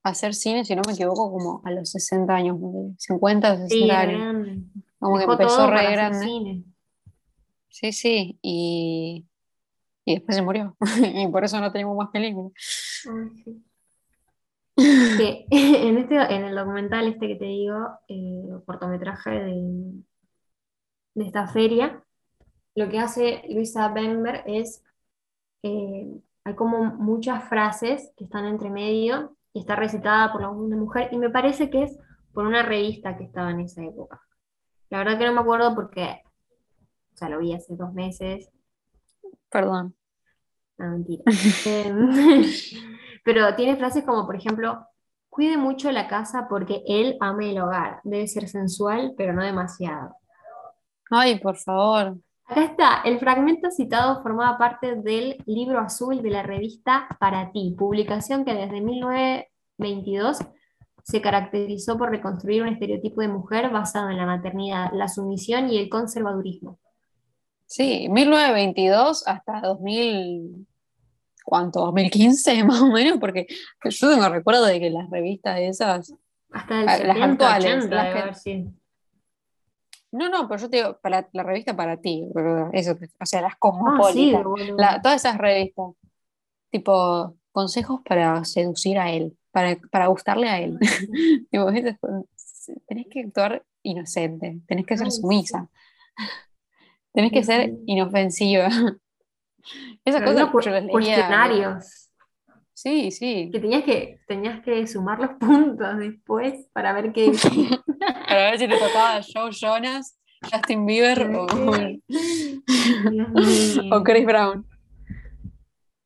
a 0.04 0.10
hacer 0.10 0.34
cine, 0.34 0.64
si 0.64 0.76
no 0.76 0.82
me 0.86 0.92
equivoco, 0.92 1.30
como 1.30 1.62
a 1.64 1.70
los 1.70 1.90
60 1.90 2.34
años, 2.34 2.60
de 2.60 2.94
50 2.98 3.52
o 3.52 3.56
60 3.56 3.68
Sí, 3.68 3.84
era 3.84 4.00
años. 4.00 4.58
Como 4.98 5.18
que 5.18 5.24
empezó 5.24 5.66
re 5.70 5.90
grande. 5.92 6.24
cine. 6.24 6.64
Sí, 7.68 7.92
sí, 7.92 8.38
y, 8.42 9.24
y 10.04 10.14
después 10.14 10.36
se 10.36 10.42
murió. 10.42 10.76
Y 11.14 11.26
por 11.28 11.44
eso 11.44 11.60
no 11.60 11.72
tenemos 11.72 11.96
más 11.96 12.10
películas. 12.10 12.52
Ay, 13.06 13.42
sí. 13.42 13.64
Que 14.76 15.46
en, 15.50 15.98
este, 15.98 16.16
en 16.16 16.44
el 16.44 16.54
documental 16.54 17.08
este 17.08 17.28
que 17.28 17.36
te 17.36 17.44
digo, 17.46 17.76
eh, 18.08 18.44
cortometraje 18.66 19.30
de, 19.30 19.92
de 21.14 21.24
esta 21.24 21.48
feria, 21.48 22.04
lo 22.74 22.88
que 22.88 22.98
hace 22.98 23.42
Luisa 23.48 23.88
Bember 23.88 24.42
es, 24.46 24.82
eh, 25.64 26.20
hay 26.44 26.54
como 26.54 26.84
muchas 26.84 27.48
frases 27.48 28.12
que 28.18 28.24
están 28.24 28.44
entre 28.44 28.68
medio 28.68 29.34
y 29.54 29.60
está 29.60 29.76
recitada 29.76 30.30
por 30.30 30.42
la 30.42 30.50
una 30.50 30.76
mujer 30.76 31.08
y 31.10 31.16
me 31.16 31.30
parece 31.30 31.70
que 31.70 31.84
es 31.84 31.98
por 32.34 32.46
una 32.46 32.62
revista 32.62 33.16
que 33.16 33.24
estaba 33.24 33.50
en 33.50 33.60
esa 33.60 33.82
época. 33.82 34.20
La 34.90 34.98
verdad 34.98 35.18
que 35.18 35.24
no 35.24 35.32
me 35.32 35.40
acuerdo 35.40 35.74
porque, 35.74 36.20
o 37.14 37.16
sea, 37.16 37.30
lo 37.30 37.38
vi 37.38 37.54
hace 37.54 37.74
dos 37.76 37.94
meses, 37.94 38.50
Perdón. 39.50 39.94
no, 40.76 40.90
mentira. 40.90 41.22
Em, 41.64 42.10
pero 43.24 43.54
tiene 43.54 43.76
frases 43.76 44.04
como, 44.04 44.26
por 44.26 44.36
ejemplo, 44.36 44.86
cuide 45.30 45.56
mucho 45.56 45.90
la 45.92 46.08
casa 46.08 46.46
porque 46.46 46.82
él 46.86 47.16
ama 47.20 47.46
el 47.46 47.58
hogar. 47.58 48.00
Debe 48.04 48.26
ser 48.26 48.48
sensual, 48.48 49.14
pero 49.16 49.32
no 49.32 49.42
demasiado. 49.42 50.16
Ay, 51.10 51.38
por 51.38 51.56
favor. 51.56 52.18
Acá 52.46 52.64
está, 52.64 53.00
el 53.04 53.18
fragmento 53.18 53.70
citado 53.70 54.22
formaba 54.22 54.58
parte 54.58 54.96
del 54.96 55.38
libro 55.46 55.80
azul 55.80 56.22
de 56.22 56.30
la 56.30 56.42
revista 56.42 57.08
Para 57.18 57.50
ti, 57.52 57.74
publicación 57.76 58.44
que 58.44 58.52
desde 58.54 58.80
1922 58.82 60.38
se 61.02 61.20
caracterizó 61.20 61.96
por 61.98 62.10
reconstruir 62.10 62.62
un 62.62 62.68
estereotipo 62.68 63.20
de 63.20 63.28
mujer 63.28 63.70
basado 63.70 64.10
en 64.10 64.16
la 64.16 64.26
maternidad, 64.26 64.90
la 64.92 65.08
sumisión 65.08 65.70
y 65.70 65.78
el 65.78 65.88
conservadurismo. 65.88 66.78
Sí, 67.66 68.08
1922 68.10 69.26
hasta 69.26 69.60
2000, 69.60 70.66
¿cuánto? 71.44 71.80
2015 71.80 72.64
más 72.64 72.80
o 72.82 72.86
menos, 72.90 73.18
porque 73.18 73.46
yo 73.84 74.10
tengo 74.10 74.28
recuerdo 74.28 74.64
de 74.64 74.80
que 74.80 74.90
las 74.90 75.08
revistas 75.10 75.60
esas, 75.60 76.14
Hasta 76.52 76.80
el 76.82 76.88
Ah, 76.88 76.98
las 76.98 77.16
70, 77.16 77.24
actuales, 77.32 77.76
80 77.76 77.96
las 77.96 78.12
que- 78.14 78.20
haber 78.20 78.34
sido. 78.34 78.70
No, 80.18 80.28
no, 80.30 80.48
pero 80.48 80.60
yo 80.60 80.70
te 80.70 80.76
digo, 80.78 80.98
para 81.00 81.28
la 81.32 81.42
revista 81.42 81.76
para 81.76 81.98
ti, 82.00 82.26
eso, 82.72 82.92
o 83.20 83.26
sea, 83.26 83.42
las 83.42 83.56
Ah, 83.86 84.02
sí, 84.02 84.32
cosmopolitas, 84.32 84.46
la- 84.76 85.00
todas 85.02 85.16
esas 85.24 85.38
revistas, 85.38 85.86
tipo 86.70 87.36
consejos 87.52 88.00
para 88.06 88.44
seducir 88.44 88.98
a 88.98 89.10
él, 89.12 89.36
para, 89.52 89.76
para 89.90 90.08
gustarle 90.08 90.48
a 90.50 90.60
él. 90.60 90.78
Tipo, 91.50 91.66
tenés 92.86 93.06
que 93.10 93.20
actuar 93.22 93.64
inocente, 93.82 94.60
tenés 94.66 94.86
que 94.86 94.96
ser 94.98 95.10
Ay, 95.10 95.22
sí. 95.22 95.22
sumisa, 95.22 95.70
tenés 97.12 97.32
que 97.32 97.44
ser 97.44 97.74
inofensiva. 97.86 98.68
Esas 100.04 100.22
Pero 100.22 100.26
cosas 100.32 100.46
yo 100.60 100.70
las 100.70 100.84
leía. 100.84 100.92
cuestionarios 100.92 102.03
Sí, 102.76 103.10
sí. 103.12 103.50
que 103.52 103.60
tenías 103.60 103.84
que, 103.84 104.20
tenías 104.26 104.60
que 104.64 104.86
sumar 104.86 105.18
los 105.20 105.30
puntos 105.40 105.96
después 105.98 106.66
para 106.72 106.92
ver 106.92 107.12
qué 107.12 107.30
Para 108.28 108.50
ver 108.50 108.58
si 108.58 108.66
le 108.66 108.76
tocaba 108.78 109.16
a 109.16 109.22
Joe 109.22 109.50
Jonas, 109.52 110.18
Justin 110.52 110.84
Bieber 110.84 111.30
o, 111.36 111.46
o 113.90 114.02
Chris 114.04 114.26
Brown. 114.26 114.66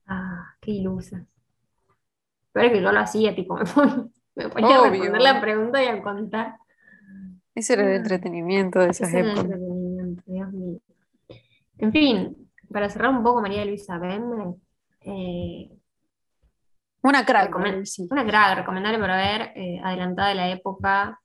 Ah, 0.07 0.55
qué 0.61 0.73
ilusas. 0.73 1.23
Pero 2.53 2.67
es 2.67 2.73
que 2.73 2.83
yo 2.83 2.93
lo 2.93 3.01
hacía, 3.01 3.35
tipo, 3.35 3.57
me 3.57 3.65
ponía, 3.65 4.05
me 4.37 4.49
ponía 4.49 4.79
a 4.79 4.89
responder 4.91 5.21
la 5.23 5.41
pregunta 5.41 5.83
y 5.83 5.87
a 5.87 6.03
contar. 6.03 6.57
Ese 7.55 7.73
era 7.75 7.83
el 7.87 7.93
Ah. 7.93 7.97
entretenimiento 7.97 8.79
de 8.79 8.91
esas 8.91 9.09
Ese 9.09 9.19
era 9.19 9.27
el 9.33 9.33
épocas. 9.39 9.45
entretenimiento, 9.53 10.23
Dios 10.27 10.53
mío. 10.53 10.79
En 11.79 11.93
fin, 11.93 12.51
para 12.73 12.89
cerrar 12.91 13.11
un 13.11 13.23
poco, 13.23 13.41
María 13.41 13.65
Luisa 13.65 13.99
Bember, 13.99 14.55
eh, 15.03 15.71
Una 17.09 17.25
crack. 17.25 17.57
Una 18.11 18.27
crack, 18.27 18.59
recomendable 18.59 18.99
para 18.99 19.17
ver, 19.17 19.53
eh, 19.57 19.81
adelantada 19.83 20.29
de 20.29 20.35
la 20.35 20.49
época, 20.50 21.19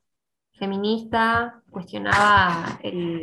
feminista, 0.53 1.61
cuestionaba 1.69 2.79
el- 2.81 3.19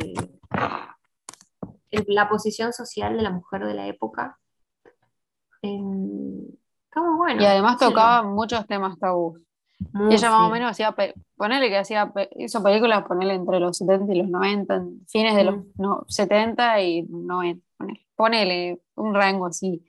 el- 1.89 2.05
la 2.09 2.29
posición 2.29 2.71
social 2.71 3.17
de 3.17 3.23
la 3.23 3.31
mujer 3.31 3.65
de 3.65 3.73
la 3.73 3.87
época. 3.87 4.37
Em, 5.63 6.45
está 6.85 7.01
muy 7.01 7.17
bueno. 7.17 7.41
Y 7.41 7.45
además 7.45 7.77
Sí, 7.79 7.85
tocaba 7.85 8.21
muchos 8.21 8.67
temas 8.67 8.99
tabú. 8.99 9.39
muy, 9.93 10.11
Y 10.11 10.15
ella 10.17 10.29
más 10.29 10.41
o 10.41 10.49
menos 10.51 10.69
hacía, 10.69 10.95
ponele 11.35 11.67
que 11.69 11.77
hacía, 11.79 12.13
hizo 12.35 12.61
películas, 12.61 13.03
ponele 13.07 13.33
entre 13.33 13.59
los 13.59 13.75
70 13.75 14.13
y 14.13 14.17
los 14.19 14.29
90, 14.29 14.75
en 14.75 15.03
fines 15.07 15.33
de 15.35 15.45
los 15.45 15.55
no, 15.79 16.05
70 16.07 16.79
y 16.79 17.01
90, 17.09 17.65
ponele, 17.75 18.05
ponele 18.15 18.81
un 18.95 19.15
rango 19.15 19.47
así. 19.47 19.83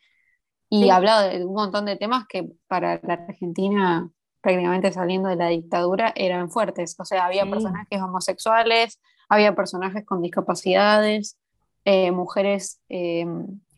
Y 0.75 0.85
Sí. 0.85 0.91
hablaba 0.91 1.25
de 1.25 1.45
un 1.45 1.53
montón 1.53 1.85
de 1.85 1.97
temas 1.97 2.27
que 2.27 2.49
para 2.67 2.99
la 3.03 3.13
Argentina, 3.13 4.09
prácticamente 4.41 4.91
saliendo 4.91 5.29
de 5.29 5.37
la 5.37 5.49
dictadura, 5.49 6.15
eran 6.17 6.49
fuertes. 6.51 6.97
O 6.99 7.05
sea, 7.05 7.27
había 7.27 7.45
Sí. 7.45 7.51
personajes 7.51 8.01
homosexuales, 8.01 8.99
había 9.29 9.55
personajes 9.55 10.03
con 10.07 10.23
discapacidades, 10.23 11.37
eh, 11.85 12.11
mujeres, 12.11 12.81
eh, 12.89 13.27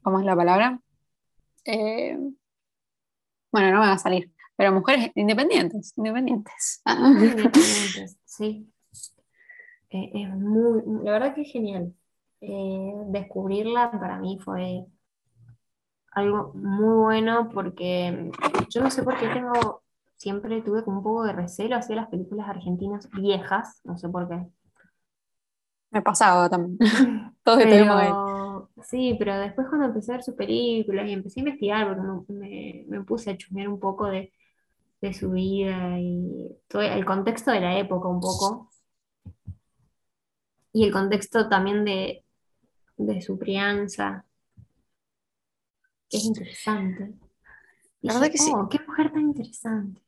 ¿cómo 0.03 0.21
es 0.21 0.25
la 0.25 0.37
palabra? 0.37 0.79
Eh, 1.65 2.17
bueno, 3.51 3.73
no 3.73 3.81
me 3.81 3.87
va 3.87 3.95
a 3.95 3.99
salir, 3.99 4.31
pero 4.55 4.71
mujeres 4.71 5.11
independientes, 5.17 5.95
independientes. 5.97 6.81
Independientes, 6.87 8.19
sí. 8.25 8.71
Es 9.89 10.29
muy, 10.31 10.81
la 11.03 11.11
verdad 11.11 11.35
que 11.35 11.43
es 11.43 11.51
genial. 11.51 11.93
Descubrirla 12.41 13.91
para 13.91 14.21
mí 14.21 14.39
fue 14.45 14.87
algo 16.15 16.53
muy 16.55 16.97
bueno 16.97 17.51
porque 17.53 18.31
yo 18.71 18.81
no 18.83 18.91
sé 18.91 19.03
por 19.03 19.19
qué 19.19 19.29
tengo, 19.29 19.83
siempre 20.17 20.63
tuve 20.63 20.85
como 20.85 20.99
un 20.99 21.05
poco 21.05 21.25
de 21.25 21.33
recelo 21.33 21.77
hacia 21.77 21.97
las 21.97 22.09
películas 22.09 22.49
argentinas 22.49 23.11
viejas, 23.13 23.81
no 23.85 23.97
sé 23.99 24.09
por 24.09 24.29
qué. 24.29 24.47
Me 25.91 26.03
pasaba 26.03 26.49
también. 26.49 26.79
Todos. 27.45 27.57
Pero, 27.57 28.71
sí, 28.83 29.15
pero 29.19 29.39
después 29.39 29.69
cuando 29.69 29.87
empecé 29.87 30.13
a 30.13 30.17
ver 30.17 30.25
sus 30.25 30.35
películas 30.35 31.09
y 31.09 31.13
empecé 31.13 31.41
a 31.41 31.43
investigar, 31.45 31.87
porque 31.87 32.03
me, 32.35 32.41
me- 32.41 32.85
me 32.99 33.05
puse 33.05 33.31
a 33.31 33.37
chusmear 33.37 33.69
un 33.69 33.79
poco 33.81 34.07
de, 34.09 34.33
de 35.03 35.15
su 35.15 35.31
vida 35.33 35.99
y 36.01 36.57
todo 36.69 36.83
el 36.83 37.05
contexto 37.07 37.53
de 37.53 37.61
la 37.61 37.79
época 37.79 38.09
un 38.09 38.21
poco, 38.21 38.71
y 40.73 40.85
el 40.85 40.93
contexto 40.93 41.49
también 41.49 41.85
de, 41.85 42.25
de 42.99 43.23
su 43.23 43.39
crianza, 43.39 44.27
que 46.09 46.17
es 46.19 46.25
interesante. 46.25 47.15
Y 48.01 48.07
La 48.09 48.15
verdad 48.15 48.31
que 48.31 48.39
sí. 48.39 48.53
"Oh, 48.55 48.69
qué 48.69 48.79
mujer 48.87 49.13
tan 49.13 49.23
interesante. 49.23 50.01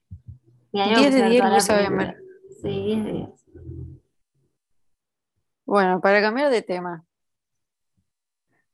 Y 0.73 0.81
ahí 0.81 0.95
10 0.95 1.15
de 1.15 1.19
empecé 1.21 1.23
a 1.23 1.23
ver 1.23 1.31
10 1.31 1.41
toda 1.41 1.49
la 1.49 1.89
Luisa. 1.89 1.91
Bember. 1.91 2.17
Sí, 2.63 2.69
10 2.87 3.05
de 3.05 3.13
10. 3.13 3.29
Bueno, 5.65 6.01
para 6.01 6.21
cambiar 6.21 6.51
de 6.51 6.63
tema, 6.63 7.05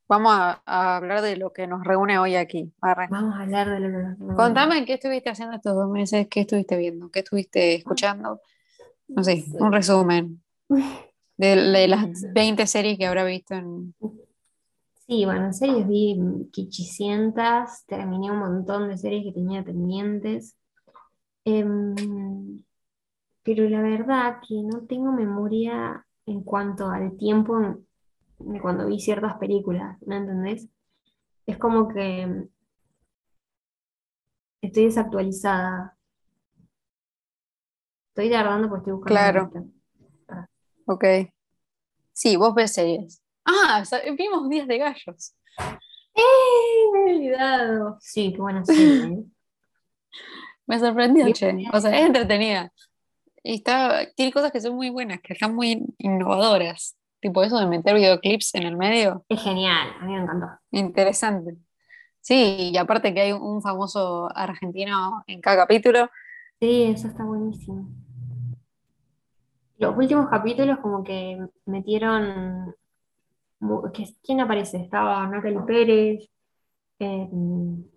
vamos 0.09 0.33
a, 0.35 0.63
a 0.67 0.97
hablar 0.97 1.23
de 1.23 1.37
lo 1.37 1.53
que 1.53 1.67
nos 1.67 1.85
reúne 1.85 2.19
hoy 2.19 2.37
aquí. 2.37 2.73
Arre. 2.83 3.07
Vamos 3.11 3.35
a 3.35 3.43
hablar 3.43 3.71
de 3.71 3.81
lo 3.81 3.89
que 3.89 4.05
nos- 4.25 4.37
Contame 4.37 4.85
qué 4.85 4.95
estuviste 4.95 5.31
haciendo 5.31 5.57
estos 5.57 5.75
dos 5.75 5.89
meses, 5.89 6.27
qué 6.29 6.41
estuviste 6.41 6.77
viendo, 6.77 7.11
qué 7.11 7.21
estuviste 7.21 7.75
escuchando. 7.77 8.41
No 9.09 9.25
sé, 9.25 9.37
Sí. 9.43 9.53
un 9.59 9.73
resumen 9.73 10.43
de, 11.37 11.57
de 11.57 11.89
las 11.89 12.09
20 12.35 12.67
series 12.67 12.99
que 12.99 13.07
habrá 13.07 13.25
visto 13.25 13.55
en... 13.55 13.95
Sí, 15.13 15.27
bueno, 15.27 15.45
en 15.45 15.53
series 15.53 15.87
vi 15.87 16.19
Kichicientas, 16.53 17.85
terminé 17.85 18.31
un 18.31 18.39
montón 18.39 18.89
de 18.89 18.97
series 18.97 19.25
que 19.25 19.33
tenía 19.33 19.63
pendientes. 19.63 20.57
Em, 21.45 22.63
pero 23.43 23.69
la 23.69 23.83
verdad 23.83 24.39
que 24.49 24.55
no 24.63 24.87
tengo 24.87 25.13
memoria 25.13 26.07
en 26.25 26.43
cuanto 26.43 26.89
al 26.89 27.15
tiempo 27.19 27.61
en- 27.61 27.87
de 28.39 28.59
cuando 28.59 28.87
vi 28.87 29.01
ciertas 29.01 29.35
películas, 29.35 29.99
¿me 30.07 30.17
entendés? 30.17 30.67
Es 31.45 31.59
como 31.59 31.89
que 31.89 32.49
estoy 34.63 34.85
desactualizada. 34.87 35.99
Estoy 38.09 38.31
tardando 38.31 38.71
porque 38.71 38.81
estoy 38.81 38.93
buscando 38.95 39.51
Claro. 40.27 40.49
Ok. 40.87 41.05
Sí, 42.15 42.37
vos 42.37 42.55
ves 42.55 42.73
series. 42.73 43.22
Ah, 43.45 43.83
vimos 44.17 44.49
Días 44.49 44.67
de 44.67 44.79
Gallos. 44.79 45.35
¡Eh! 46.15 46.23
Me 46.93 47.11
he 47.11 47.15
olvidado. 47.17 47.97
Sí, 48.01 48.33
qué 48.33 48.41
buena 48.41 48.65
serie, 48.65 49.05
¿eh? 49.05 49.25
Me 50.67 50.79
sorprendió, 50.79 51.33
che. 51.33 51.53
O 51.73 51.81
sea, 51.81 51.99
es 51.99 52.07
entretenida. 52.07 52.73
Y 53.43 53.55
está, 53.57 54.07
tiene 54.15 54.33
cosas 54.33 54.53
que 54.53 54.61
son 54.61 54.77
muy 54.77 54.91
buenas, 54.91 55.21
que 55.21 55.33
están 55.33 55.55
muy 55.55 55.85
innovadoras. 55.99 56.97
Tipo 57.21 57.43
eso 57.43 57.59
de 57.59 57.67
meter 57.67 57.95
videoclips 57.95 58.55
en 58.55 58.65
el 58.65 58.77
medio. 58.77 59.25
Es 59.29 59.43
genial, 59.43 59.89
a 60.01 60.05
mí 60.05 60.13
me 60.13 60.23
encantó. 60.23 60.47
Interesante. 60.71 61.57
Sí, 62.21 62.71
y 62.73 62.77
aparte 62.77 63.13
que 63.13 63.21
hay 63.21 63.33
un 63.33 63.61
famoso 63.63 64.29
argentino 64.35 65.25
en 65.27 65.41
cada 65.41 65.57
capítulo. 65.57 66.09
Sí, 66.61 66.85
eso 66.85 67.09
está 67.09 67.25
buenísimo. 67.25 67.89
Los 69.79 69.97
últimos 69.97 70.29
capítulos 70.29 70.79
como 70.79 71.03
que 71.03 71.45
metieron... 71.67 72.75
¿Quién 74.23 74.41
aparece? 74.41 74.79
Estaba 74.79 75.27
Natalie 75.29 75.61
Pérez, 75.67 76.31
eh, 76.99 77.29
tu 77.31 77.89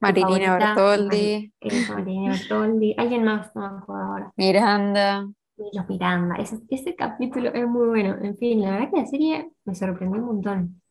Marilina 0.00 0.58
Bertoldi, 0.58 1.52
eh, 1.60 1.86
Marilina 1.88 2.32
Bertoldi, 2.32 2.94
alguien 2.98 3.24
más, 3.24 3.54
no 3.56 3.72
me 3.72 3.78
acuerdo 3.78 4.02
ahora. 4.04 4.32
Miranda. 4.36 5.28
Los 5.56 5.88
Miranda, 5.88 6.36
ese, 6.36 6.58
ese 6.68 6.94
capítulo 6.94 7.52
es 7.54 7.66
muy 7.66 7.88
bueno. 7.88 8.16
En 8.22 8.36
fin, 8.36 8.60
la 8.60 8.72
verdad 8.72 8.90
que 8.90 9.00
la 9.00 9.06
serie 9.06 9.50
me 9.64 9.74
sorprendió 9.74 10.20
un 10.20 10.26
montón. 10.26 10.82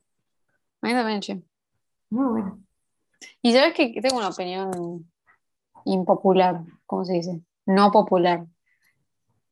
Che. 1.19 1.41
Muy 2.09 2.25
buena. 2.25 2.57
Y 3.41 3.53
sabes 3.53 3.73
que 3.73 4.01
tengo 4.01 4.17
una 4.17 4.29
opinión 4.29 5.09
impopular, 5.85 6.61
¿cómo 6.85 7.05
se 7.05 7.13
dice? 7.13 7.41
No 7.65 7.91
popular. 7.91 8.45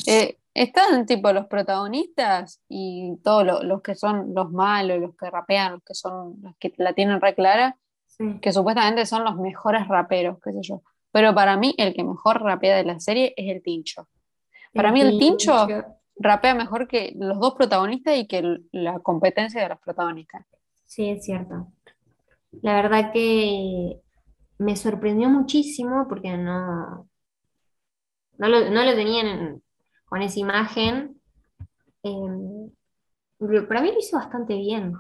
Eh, 0.08 0.38
están 0.54 1.06
tipo 1.06 1.32
los 1.34 1.48
protagonistas 1.48 2.62
y 2.68 3.16
todos 3.24 3.46
lo- 3.46 3.64
los 3.64 3.82
que 3.82 3.96
son 3.96 4.34
los 4.34 4.52
malos, 4.52 5.00
los 5.00 5.16
que 5.16 5.30
rapean, 5.30 5.74
los 5.74 5.84
que 5.84 5.94
son 5.94 6.36
los 6.42 6.56
que 6.58 6.74
la 6.78 6.94
tienen 6.94 7.22
re 7.22 7.34
clara, 7.36 7.78
Sí. 8.08 8.40
que 8.42 8.52
supuestamente 8.52 9.06
son 9.06 9.24
los 9.24 9.38
mejores 9.38 9.88
raperos, 9.88 10.38
qué 10.44 10.52
sé 10.52 10.60
yo. 10.62 10.82
Pero 11.12 11.34
para 11.34 11.58
mí 11.58 11.74
el 11.78 11.94
que 11.94 12.04
mejor 12.04 12.42
rapea 12.42 12.76
de 12.78 12.84
la 12.84 13.00
serie 13.00 13.34
es 13.38 13.50
el 13.56 13.64
Tincho. 13.64 14.08
Para 14.74 14.92
mí 14.92 15.02
el 15.02 15.18
Tincho 15.18 15.68
rapea 16.18 16.54
mejor 16.54 16.88
que 16.88 17.14
los 17.18 17.40
dos 17.40 17.56
protagonistas 17.56 18.18
y 18.18 18.28
que 18.28 18.38
el- 18.40 18.70
la 18.72 19.00
competencia 19.00 19.62
de 19.64 19.70
los 19.70 19.80
protagonistas. 19.80 20.46
Sí, 20.86 21.10
es 21.10 21.24
cierto. 21.26 21.68
La 22.62 22.76
verdad 22.76 23.12
que 23.14 24.00
me 24.58 24.76
sorprendió 24.76 25.30
muchísimo 25.30 26.06
porque 26.10 26.36
no, 26.38 27.08
no 28.38 28.48
lo, 28.48 28.70
no 28.70 28.84
lo 28.84 28.94
tenían 28.96 29.28
en- 29.28 29.64
con 30.12 30.22
esa 30.22 30.40
imagen. 30.42 31.22
Eh, 32.04 32.70
pero 33.38 33.66
para 33.66 33.82
mí 33.82 33.94
lo 33.94 33.98
hizo 33.98 34.18
bastante 34.18 34.56
bien. 34.56 34.94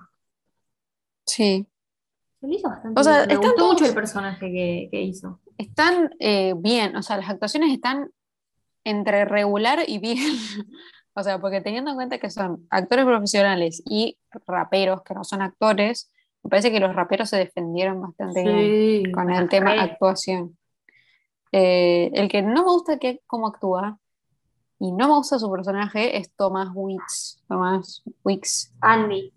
Sí. 1.26 1.68
Lo 2.40 2.50
hizo 2.50 2.70
bastante 2.70 3.00
O 3.00 3.04
sea, 3.04 3.26
bien. 3.26 3.40
Me 3.40 3.46
gustó 3.46 3.68
mucho 3.68 3.86
el 3.86 3.94
personaje 3.94 4.50
que, 4.50 4.88
que 4.90 5.02
hizo. 5.02 5.42
Están 5.58 6.12
eh, 6.20 6.54
bien, 6.58 6.96
o 6.96 7.04
sea, 7.04 7.18
las 7.18 7.30
actuaciones 7.30 7.74
están 7.74 8.10
entre 8.86 9.26
regular 9.26 9.84
y 9.86 10.00
bien. 10.00 10.18
O 11.14 11.24
sea, 11.24 11.40
porque 11.42 11.60
teniendo 11.60 11.92
en 11.92 11.98
cuenta 11.98 12.20
que 12.20 12.30
son 12.30 12.66
actores 12.70 13.04
profesionales 13.04 13.84
y 13.86 14.18
raperos 14.48 15.02
que 15.04 15.14
no 15.14 15.26
son 15.26 15.42
actores, 15.42 16.10
me 16.42 16.50
parece 16.50 16.72
que 16.72 16.80
los 16.80 16.96
raperos 16.96 17.30
se 17.30 17.36
defendieron 17.36 18.00
bastante 18.00 18.44
bien 18.44 19.12
con 19.12 19.30
el 19.30 19.50
tema 19.50 19.74
re. 19.74 19.82
actuación. 19.82 20.58
Eh, 21.52 22.12
el 22.14 22.30
que 22.30 22.42
no 22.42 22.64
me 22.64 22.72
gusta 22.72 22.98
que 22.98 23.20
cómo 23.28 23.48
actúa 23.48 24.00
y 24.84 24.92
no 24.92 25.08
me 25.08 25.14
gusta 25.14 25.38
su 25.40 25.52
personaje 25.52 26.18
es 26.18 26.34
Thomas 26.36 26.70
Wicks. 26.74 27.42
Thomas 27.48 28.02
Wicks, 28.24 28.74
Andy. 28.82 29.32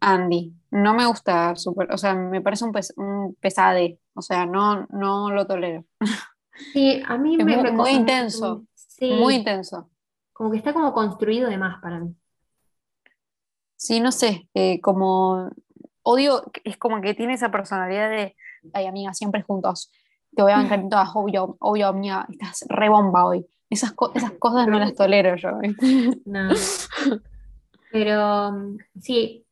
Andy. 0.00 0.54
No 0.70 0.94
me 0.94 1.04
gusta 1.06 1.56
su 1.56 1.74
o 1.90 1.98
sea, 1.98 2.14
me 2.14 2.40
parece 2.40 2.64
un, 2.64 2.72
pes- 2.72 2.94
un 2.96 3.34
pesade. 3.40 3.98
O 4.14 4.22
sea, 4.22 4.46
no, 4.46 4.86
no 4.90 5.30
lo 5.30 5.46
tolero. 5.46 5.84
Sí, 6.72 7.02
a 7.06 7.18
mí 7.18 7.36
Es 7.38 7.44
me, 7.44 7.54
muy- 7.56 7.62
me- 7.64 7.72
muy 7.72 7.90
intenso, 7.90 8.64
Sí, 8.74 9.12
Muy 9.12 9.34
intenso. 9.34 9.90
como 10.32 10.50
que 10.50 10.56
está 10.58 10.72
como 10.72 10.92
construido 10.94 11.50
de 11.50 11.58
más 11.58 11.80
para 11.82 11.98
mí. 11.98 12.14
Sí, 13.76 14.00
no 14.00 14.10
sé, 14.10 14.48
eh, 14.54 14.80
como 14.80 15.50
odio, 16.02 16.44
es 16.64 16.76
como 16.78 17.00
que 17.02 17.14
tiene 17.14 17.34
esa 17.34 17.50
personalidad 17.50 18.08
de, 18.08 18.36
ay 18.72 18.86
amiga, 18.86 19.12
siempre 19.12 19.42
juntos, 19.42 19.90
te 20.34 20.42
voy 20.42 20.52
a 20.52 20.56
bancar 20.56 20.78
en 20.78 20.88
todas, 20.88 21.10
obvio, 21.14 21.56
obvio, 21.60 21.88
amiga, 21.88 22.26
estás 22.30 22.64
re 22.68 22.88
bomba 22.88 23.26
hoy. 23.26 23.44
Esas, 23.68 23.92
co- 23.92 24.12
esas 24.14 24.32
cosas 24.38 24.68
no 24.68 24.78
las 24.78 24.94
tolero 24.94 25.34
yo. 25.36 25.50
No. 26.24 26.50
Pero 27.90 28.52
sí, 29.00 29.44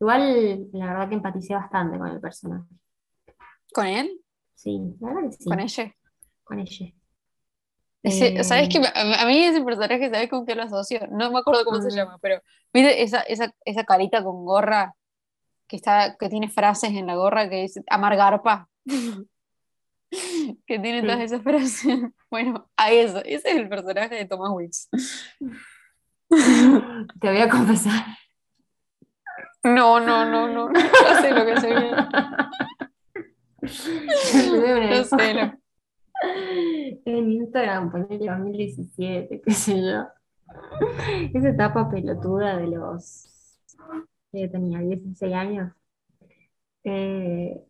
igual 0.00 0.68
la 0.72 0.86
verdad 0.86 1.08
que 1.08 1.14
empaticé 1.14 1.54
bastante 1.54 1.98
con 1.98 2.08
el 2.08 2.20
personaje. 2.20 2.68
¿Con 3.72 3.86
él? 3.86 4.20
Sí, 4.54 4.80
la 5.00 5.08
verdad 5.14 5.30
que 5.30 5.36
sí, 5.36 5.48
¿Con 5.48 5.60
ella? 5.60 5.94
con 6.44 6.58
ella. 6.60 6.86
Ese- 8.02 8.38
Eh, 8.38 8.44
¿Sabes 8.44 8.68
qué? 8.68 8.78
A 8.78 9.22
a 9.22 9.26
mí 9.26 9.38
ese 9.44 9.62
personaje, 9.62 10.10
¿sabes 10.10 10.28
con 10.30 10.46
qué 10.46 10.54
lo 10.54 10.62
asocio? 10.62 11.00
No 11.10 11.30
me 11.32 11.38
acuerdo 11.40 11.64
cómo 11.64 11.80
se 11.82 11.88
Mm. 11.88 11.96
llama, 11.96 12.18
pero 12.20 12.40
¿viste 12.72 13.02
esa, 13.02 13.20
esa, 13.22 13.52
esa 13.64 13.84
carita 13.84 14.22
con 14.22 14.44
gorra 14.44 14.94
que, 15.66 15.76
está, 15.76 16.16
que 16.16 16.28
tiene 16.28 16.48
frases 16.48 16.90
en 16.90 17.06
la 17.06 17.16
gorra 17.16 17.48
que 17.48 17.62
dice 17.62 17.82
amargarpa? 17.88 18.68
que 20.66 20.78
tiene 20.78 21.02
todas 21.02 21.20
esas 21.20 21.42
frases. 21.42 22.00
Bueno, 22.30 22.68
a 22.76 22.90
eso, 22.90 23.18
ese 23.24 23.50
es 23.50 23.56
el 23.56 23.68
personaje 23.68 24.14
de 24.16 24.24
Thomas 24.26 24.50
Wicks. 24.52 24.88
Te 26.28 27.28
voy 27.28 27.38
a 27.38 27.48
confesar. 27.48 28.04
No, 29.62 30.00
no, 30.00 30.24
no, 30.28 30.48
no, 30.48 30.68
no, 30.68 30.80
sé 31.20 31.30
lo 31.32 31.46
que 31.46 31.60
se 31.60 31.68
viene. 31.68 31.90
Yo 34.90 35.04
sé 35.04 35.34
lo- 35.34 35.58
En 37.04 37.32
Instagram, 37.32 37.90
ponele 37.90 38.26
2017, 38.26 39.40
qué 39.40 39.50
sé 39.52 39.76
yo. 39.80 40.08
Esa 41.32 41.48
etapa 41.48 41.88
pelotuda 41.88 42.56
de 42.58 42.66
los 42.66 43.58
que 44.32 44.48
tenía 44.48 44.80
16 44.80 45.34
años. 45.34 45.72
Eh, 46.84 47.60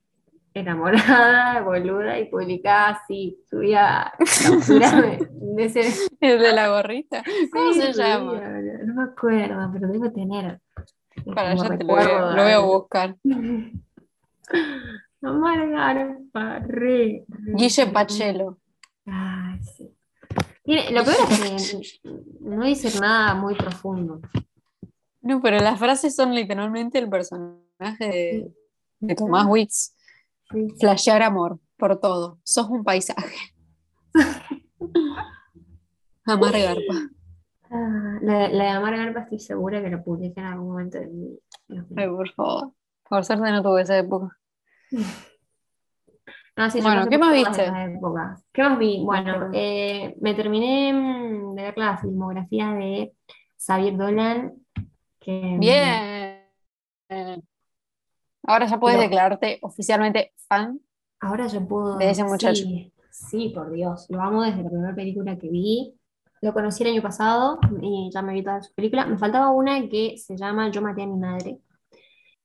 enamorada, 0.61 1.61
boluda, 1.65 2.19
y 2.19 2.27
publicaba 2.27 2.89
así, 2.91 3.39
subía 3.49 4.13
de, 4.19 5.65
ese. 5.65 5.93
el 6.21 6.39
de 6.41 6.53
la 6.53 6.69
gorrita. 6.69 7.23
¿Cómo 7.53 7.73
Sí, 7.73 7.81
se 7.83 7.93
llama? 7.93 8.41
No 8.85 8.95
me 8.95 9.03
acuerdo, 9.05 9.71
pero 9.73 9.89
debo 9.89 10.11
tener. 10.13 10.61
Para 11.35 11.51
allá 11.53 11.77
te 11.79 11.85
lo 11.85 11.91
voy, 11.95 12.03
a- 12.03 12.05
recuerdo 12.07 12.37
lo 12.37 12.43
voy 12.43 12.53
a 12.53 12.59
buscar. 12.59 13.17
Amargar, 15.23 16.19
re, 16.35 16.61
re, 16.67 17.25
Guille. 17.55 17.87
Pachelo. 17.87 18.59
Ay, 19.07 19.59
sí. 19.63 19.91
Tiene- 20.63 20.91
lo 20.93 21.05
peor 21.05 21.17
es 21.57 21.73
que 21.73 22.01
no 22.41 22.65
dice 22.65 23.01
nada 23.01 23.35
muy 23.35 23.55
profundo. 23.55 24.21
No, 25.23 25.41
pero 25.43 25.59
las 25.59 25.79
frases 25.79 26.15
son 26.15 26.35
literalmente 26.35 26.99
el 26.99 27.09
personaje 27.09 27.65
de, 27.99 28.51
de 29.01 29.15
Tomás 29.17 29.47
Wicks. 29.49 29.97
Flashear 30.79 31.23
amor 31.23 31.59
por 31.77 31.99
todo. 32.01 32.39
Sos 32.43 32.69
un 32.69 32.85
paisaje. 32.85 33.55
Amargarpa. 36.25 37.11
Ah, 37.71 38.19
la, 38.23 38.49
la 38.49 38.65
de 38.65 38.71
Amar 38.71 38.97
Garpa 38.97 39.21
estoy 39.21 39.41
segura 39.41 39.83
que 39.83 39.91
la 39.91 40.03
publiqué 40.03 40.41
en 40.41 40.47
algún 40.47 40.69
momento 40.69 40.99
de 40.99 41.07
mi. 41.09 41.39
Ay, 41.97 42.09
por 42.09 42.31
favor. 42.33 42.73
Por 43.09 43.25
suerte 43.25 43.51
no 43.51 43.63
tuve 43.63 43.83
esa 43.83 43.99
época. 43.99 44.37
No, 46.57 46.71
sí, 46.71 46.81
Bueno, 46.81 47.07
¿qué 47.09 47.19
más 47.19 47.35
viste? 47.35 47.65
¿Qué 48.53 48.63
más 48.63 48.79
vi? 48.79 49.03
Bueno, 49.05 49.51
eh, 49.53 50.17
me 50.21 50.35
terminé 50.35 50.93
mm, 50.93 51.55
de 51.55 51.63
ver 51.63 51.77
la 51.77 51.99
filmografía 51.99 52.73
de 52.73 53.13
Xavier 53.59 53.97
Dolan, 53.97 54.55
que 55.21 55.57
Bien. 55.59 56.47
Ahora 58.47 58.67
ya 58.67 58.79
puedes 58.79 58.97
Pero- 58.99 59.09
declararte 59.09 59.59
oficialmente 59.63 60.33
fan. 60.49 60.81
ahora 61.21 61.47
yo 61.49 61.67
puedo... 61.67 61.97
De 61.99 62.11
ese 62.11 62.25
muchacho. 62.25 62.63
Sí, 62.63 62.93
sí, 63.11 63.49
por 63.55 63.71
Dios, 63.73 64.07
lo 64.11 64.21
amo 64.23 64.43
desde 64.43 64.63
la 64.63 64.69
primera 64.71 64.95
película 64.95 65.37
que 65.37 65.49
vi. 65.49 65.95
Lo 66.43 66.53
conocí 66.53 66.83
el 66.85 66.91
año 66.91 67.03
pasado 67.03 67.59
y 67.81 68.11
ya 68.13 68.23
me 68.23 68.35
vi 68.35 68.43
todas 68.45 68.67
sus 68.67 68.75
películas. 68.75 69.09
Me 69.09 69.17
faltaba 69.19 69.51
una 69.51 69.89
que 69.89 70.17
se 70.19 70.37
llama 70.37 70.71
Yo 70.71 70.83
maté 70.83 71.03
a 71.03 71.07
mi 71.07 71.17
madre. 71.17 71.59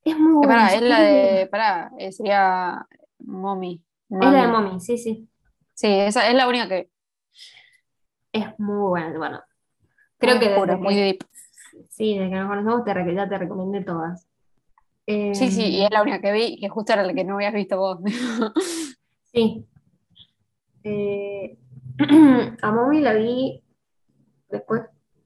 Es 0.04 0.18
muy 0.18 0.34
buena. 0.34 0.54
pará, 0.68 0.74
es 0.76 0.82
la 0.82 1.02
de. 1.02 1.48
Pará, 1.48 1.92
eh, 2.00 2.12
sería 2.12 2.88
Mommy. 3.20 3.84
Es 4.10 4.18
la 4.18 4.32
de. 4.32 4.48
Mommy, 4.48 4.80
sí, 4.80 4.98
sí. 4.98 5.28
Sí, 5.74 5.88
esa 5.88 6.28
es 6.28 6.34
la 6.36 6.48
única 6.48 6.68
que. 6.70 6.90
Es 8.32 8.48
muy 8.58 8.90
buena. 8.90 9.18
Bueno, 9.18 9.42
creo 10.18 10.36
Muy 10.38 10.44
que 10.46 10.50
desde 10.52 10.78
muy 10.78 10.94
que, 10.96 11.02
deep. 11.04 11.24
sí, 11.90 12.18
desde 12.18 12.30
que 12.32 12.36
nos 12.38 12.48
conocemos 12.48 12.84
te, 12.86 13.14
ya 13.16 13.28
te 13.30 13.38
recomendé 13.38 13.84
todas. 13.84 14.28
Sí, 15.34 15.52
sí, 15.52 15.64
y 15.64 15.82
Em, 15.82 15.86
es 15.86 15.92
la 15.92 16.02
única 16.02 16.22
que 16.22 16.32
vi, 16.32 16.60
que 16.60 16.70
justo 16.70 16.94
era 16.94 17.04
la 17.04 17.14
que 17.14 17.24
no 17.24 17.36
habías 17.36 17.54
visto 17.54 17.78
vos. 17.78 18.00
Sí. 19.34 19.66
Eh, 20.84 21.58
a 22.62 22.72
Mommy 22.72 23.00
la 23.00 23.14
vi 23.14 23.64
después, 24.50 24.82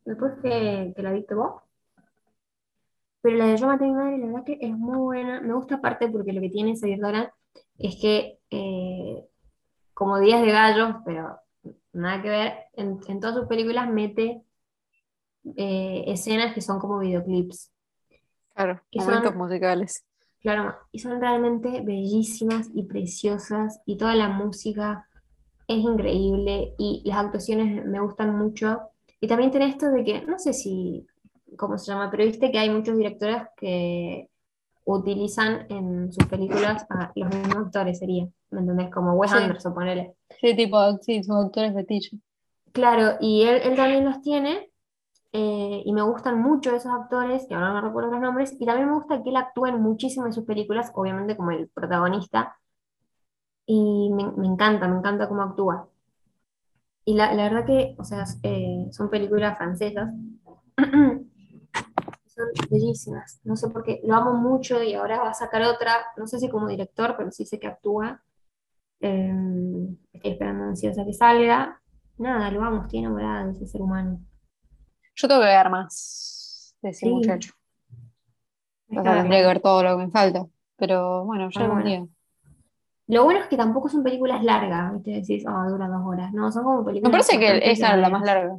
después 0.05 0.33
que, 0.43 0.93
que 0.95 1.01
la 1.01 1.11
viste 1.11 1.33
vos. 1.33 1.63
Pero 3.21 3.37
la 3.37 3.47
de 3.47 3.57
Yo 3.57 3.65
maté 3.65 3.85
a 3.85 3.87
mi 3.87 3.93
madre, 3.95 4.17
la 4.19 4.27
verdad 4.27 4.43
que 4.45 4.59
es 4.61 4.71
muy 4.77 4.97
buena. 4.97 5.41
Me 5.41 5.55
gusta 5.55 5.75
aparte 5.75 6.07
porque 6.07 6.33
lo 6.33 6.41
que 6.41 6.49
tiene 6.49 6.73
esa 6.73 6.85
directora 6.85 7.33
es 7.79 7.95
que, 7.99 8.37
eh, 8.51 9.25
como 9.95 10.19
Días 10.19 10.43
de 10.43 10.51
Gallos, 10.51 10.97
pero 11.03 11.39
nada 11.93 12.21
que 12.21 12.29
ver, 12.29 12.53
en, 12.73 12.99
en 13.07 13.19
todas 13.19 13.35
sus 13.35 13.47
películas 13.47 13.89
mete 13.89 14.43
eh, 15.55 16.03
escenas 16.07 16.53
que 16.53 16.61
son 16.61 16.79
como 16.79 16.99
videoclips. 16.99 17.71
Claro, 18.55 18.81
momentos 18.95 19.31
son- 19.31 19.37
musicales. 19.37 20.05
Claro, 20.41 20.75
y 20.91 20.99
son 20.99 21.19
realmente 21.19 21.81
bellísimas 21.81 22.69
y 22.73 22.83
preciosas 22.83 23.81
y 23.85 23.97
toda 23.97 24.15
la 24.15 24.29
música 24.29 25.07
es 25.67 25.77
increíble 25.79 26.75
y 26.77 27.01
las 27.05 27.17
actuaciones 27.17 27.83
me 27.85 27.99
gustan 27.99 28.37
mucho. 28.37 28.81
Y 29.19 29.27
también 29.27 29.49
tiene 29.49 29.67
esto 29.67 29.89
de 29.91 30.03
que, 30.03 30.21
no 30.21 30.37
sé 30.37 30.53
si, 30.53 31.07
cómo 31.57 31.77
se 31.79 31.91
llama, 31.91 32.11
pero 32.11 32.25
viste 32.25 32.51
que 32.51 32.59
hay 32.59 32.69
muchos 32.69 32.95
directores 32.95 33.41
que 33.57 34.29
utilizan 34.83 35.65
en 35.69 36.11
sus 36.13 36.25
películas 36.27 36.85
a 36.91 37.11
los 37.15 37.29
mismos 37.33 37.55
actores, 37.65 37.97
sería, 37.97 38.27
¿me 38.51 38.59
entendés? 38.59 38.91
Como 38.91 39.13
Wes 39.13 39.31
Sí. 39.31 39.37
Anderson, 39.37 39.73
ponele. 39.73 40.13
Sí, 40.39 40.55
tipo, 40.55 40.77
sí, 41.01 41.23
sus 41.23 41.35
autores 41.35 41.73
fetiche. 41.73 42.17
Claro, 42.71 43.17
y 43.19 43.43
él, 43.43 43.61
él 43.63 43.75
también 43.75 44.05
los 44.05 44.21
tiene, 44.21 44.69
eh, 45.37 45.83
y 45.83 45.91
me 45.91 46.01
gustan 46.01 46.41
mucho 46.41 46.73
esos 46.73 46.93
actores, 46.93 47.45
que 47.45 47.55
ahora 47.55 47.73
no 47.73 47.81
recuerdo 47.81 48.11
los 48.11 48.21
nombres, 48.21 48.55
y 48.57 48.65
también 48.65 48.87
me 48.87 48.95
gusta 48.95 49.21
que 49.21 49.29
él 49.31 49.35
actúe 49.35 49.65
en 49.65 49.81
muchísimas 49.81 50.29
de 50.29 50.33
sus 50.33 50.45
películas, 50.45 50.93
obviamente 50.95 51.35
como 51.35 51.51
el 51.51 51.67
protagonista, 51.67 52.57
y 53.65 54.11
me, 54.13 54.23
encanta, 54.47 54.87
me 54.87 54.97
encanta 54.97 55.27
cómo 55.27 55.41
actúa. 55.41 55.89
Y 57.03 57.15
la, 57.15 57.33
la 57.33 57.43
verdad 57.49 57.65
que, 57.65 57.95
o 57.97 58.05
sea, 58.05 58.23
eh, 58.43 58.87
son 58.91 59.09
películas 59.09 59.57
francesas, 59.57 60.09
son 60.77 62.47
bellísimas, 62.71 63.41
no 63.43 63.57
sé 63.57 63.69
por 63.69 63.83
qué, 63.83 63.99
lo 64.05 64.15
amo 64.15 64.35
mucho 64.35 64.81
y 64.81 64.93
ahora 64.93 65.19
va 65.19 65.31
a 65.31 65.33
sacar 65.33 65.63
otra, 65.63 65.97
no 66.15 66.27
sé 66.27 66.39
si 66.39 66.47
como 66.49 66.69
director, 66.69 67.15
pero 67.17 67.29
sí 67.31 67.45
sé 67.45 67.59
que 67.59 67.67
actúa. 67.67 68.23
Eh, 69.01 69.33
estoy 70.13 70.31
esperando 70.31 70.63
ansiosa 70.63 71.03
que 71.05 71.13
salga. 71.13 71.81
Nada, 72.17 72.49
lo 72.51 72.63
amo, 72.63 72.83
estoy 72.83 72.99
enamorada 72.99 73.45
de 73.45 73.51
ese 73.51 73.67
ser 73.67 73.81
humano. 73.81 74.21
Yo 75.15 75.27
tengo 75.27 75.41
que 75.41 75.47
ver 75.47 75.69
más 75.69 76.75
de 76.81 76.89
ese 76.89 77.05
Sí. 77.05 77.11
muchacho. 77.11 77.53
O 78.89 78.93
sea, 79.01 79.03
tendría 79.21 79.41
que 79.41 79.47
ver 79.47 79.61
todo 79.61 79.83
lo 79.83 79.97
que 79.97 80.05
me 80.05 80.11
falta. 80.11 80.45
Pero 80.77 81.23
bueno, 81.25 81.49
ya 81.49 81.59
Ah, 81.61 81.63
algún 81.63 81.83
bueno. 81.83 82.09
Lo 83.07 83.23
bueno 83.23 83.39
es 83.39 83.47
que 83.47 83.57
tampoco 83.57 83.87
son 83.87 84.03
películas 84.03 84.43
largas, 84.43 84.93
¿viste? 84.93 85.11
Decís, 85.11 85.45
oh, 85.47 85.69
dura 85.69 85.87
dos 85.87 86.01
horas. 86.05 86.33
No, 86.33 86.51
son 86.51 86.63
como 86.63 86.79
Me 86.79 86.85
películas 86.85 87.11
parece 87.11 87.39
que 87.39 87.71
esa 87.71 87.93
es 87.95 87.99
la 88.01 88.09
más 88.09 88.23
larga. 88.23 88.57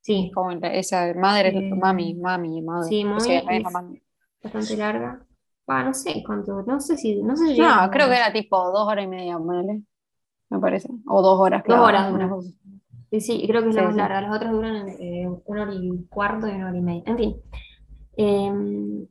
Sí, 0.00 0.30
Como 0.34 0.50
esa 0.50 1.12
madre, 1.14 1.50
Eh, 1.58 1.74
mami, 1.74 2.14
mami, 2.14 2.62
madre. 2.62 2.88
sí, 2.88 3.04
Mommy 3.04 3.36
es 3.36 3.44
la 3.44 3.52
es 3.52 3.62
más- 3.62 3.84
bastante 4.42 4.76
larga. 4.76 5.20
Ah, 5.66 5.84
no 5.84 5.94
sé 5.94 6.22
cuánto, 6.26 6.62
no 6.62 6.80
sé 6.80 6.96
si, 6.96 7.22
no 7.22 7.36
sé 7.36 7.48
si 7.54 7.60
No, 7.60 7.90
creo 7.90 8.06
que 8.06 8.14
horas. 8.14 8.18
era 8.18 8.32
tipo 8.32 8.56
dos 8.72 8.88
horas 8.88 9.04
y 9.04 9.08
media, 9.08 9.38
ponele, 9.38 9.82
me 10.50 10.58
parece. 10.58 10.88
O 11.06 11.22
dos 11.22 11.38
horas, 11.38 11.62
Dos 11.62 11.66
claro. 11.66 11.84
horas 11.84 12.12
una 12.12 12.28
Sí, 13.18 13.44
creo 13.48 13.62
que 13.62 13.70
es 13.70 13.74
la 13.74 13.82
Sí, 13.82 13.84
más 13.84 13.94
sí. 13.94 13.96
larga. 13.96 14.20
Las 14.20 14.36
otras 14.36 14.52
duran 14.52 14.88
eh, 14.88 15.26
una 15.46 15.62
hora 15.62 15.74
y 15.74 16.06
cuarto 16.08 16.46
y 16.46 16.52
una 16.52 16.68
hora 16.68 16.76
y 16.78 16.80
media. 16.80 17.02
En 17.06 17.16
fin, 17.18 17.36
eh, 18.16 18.52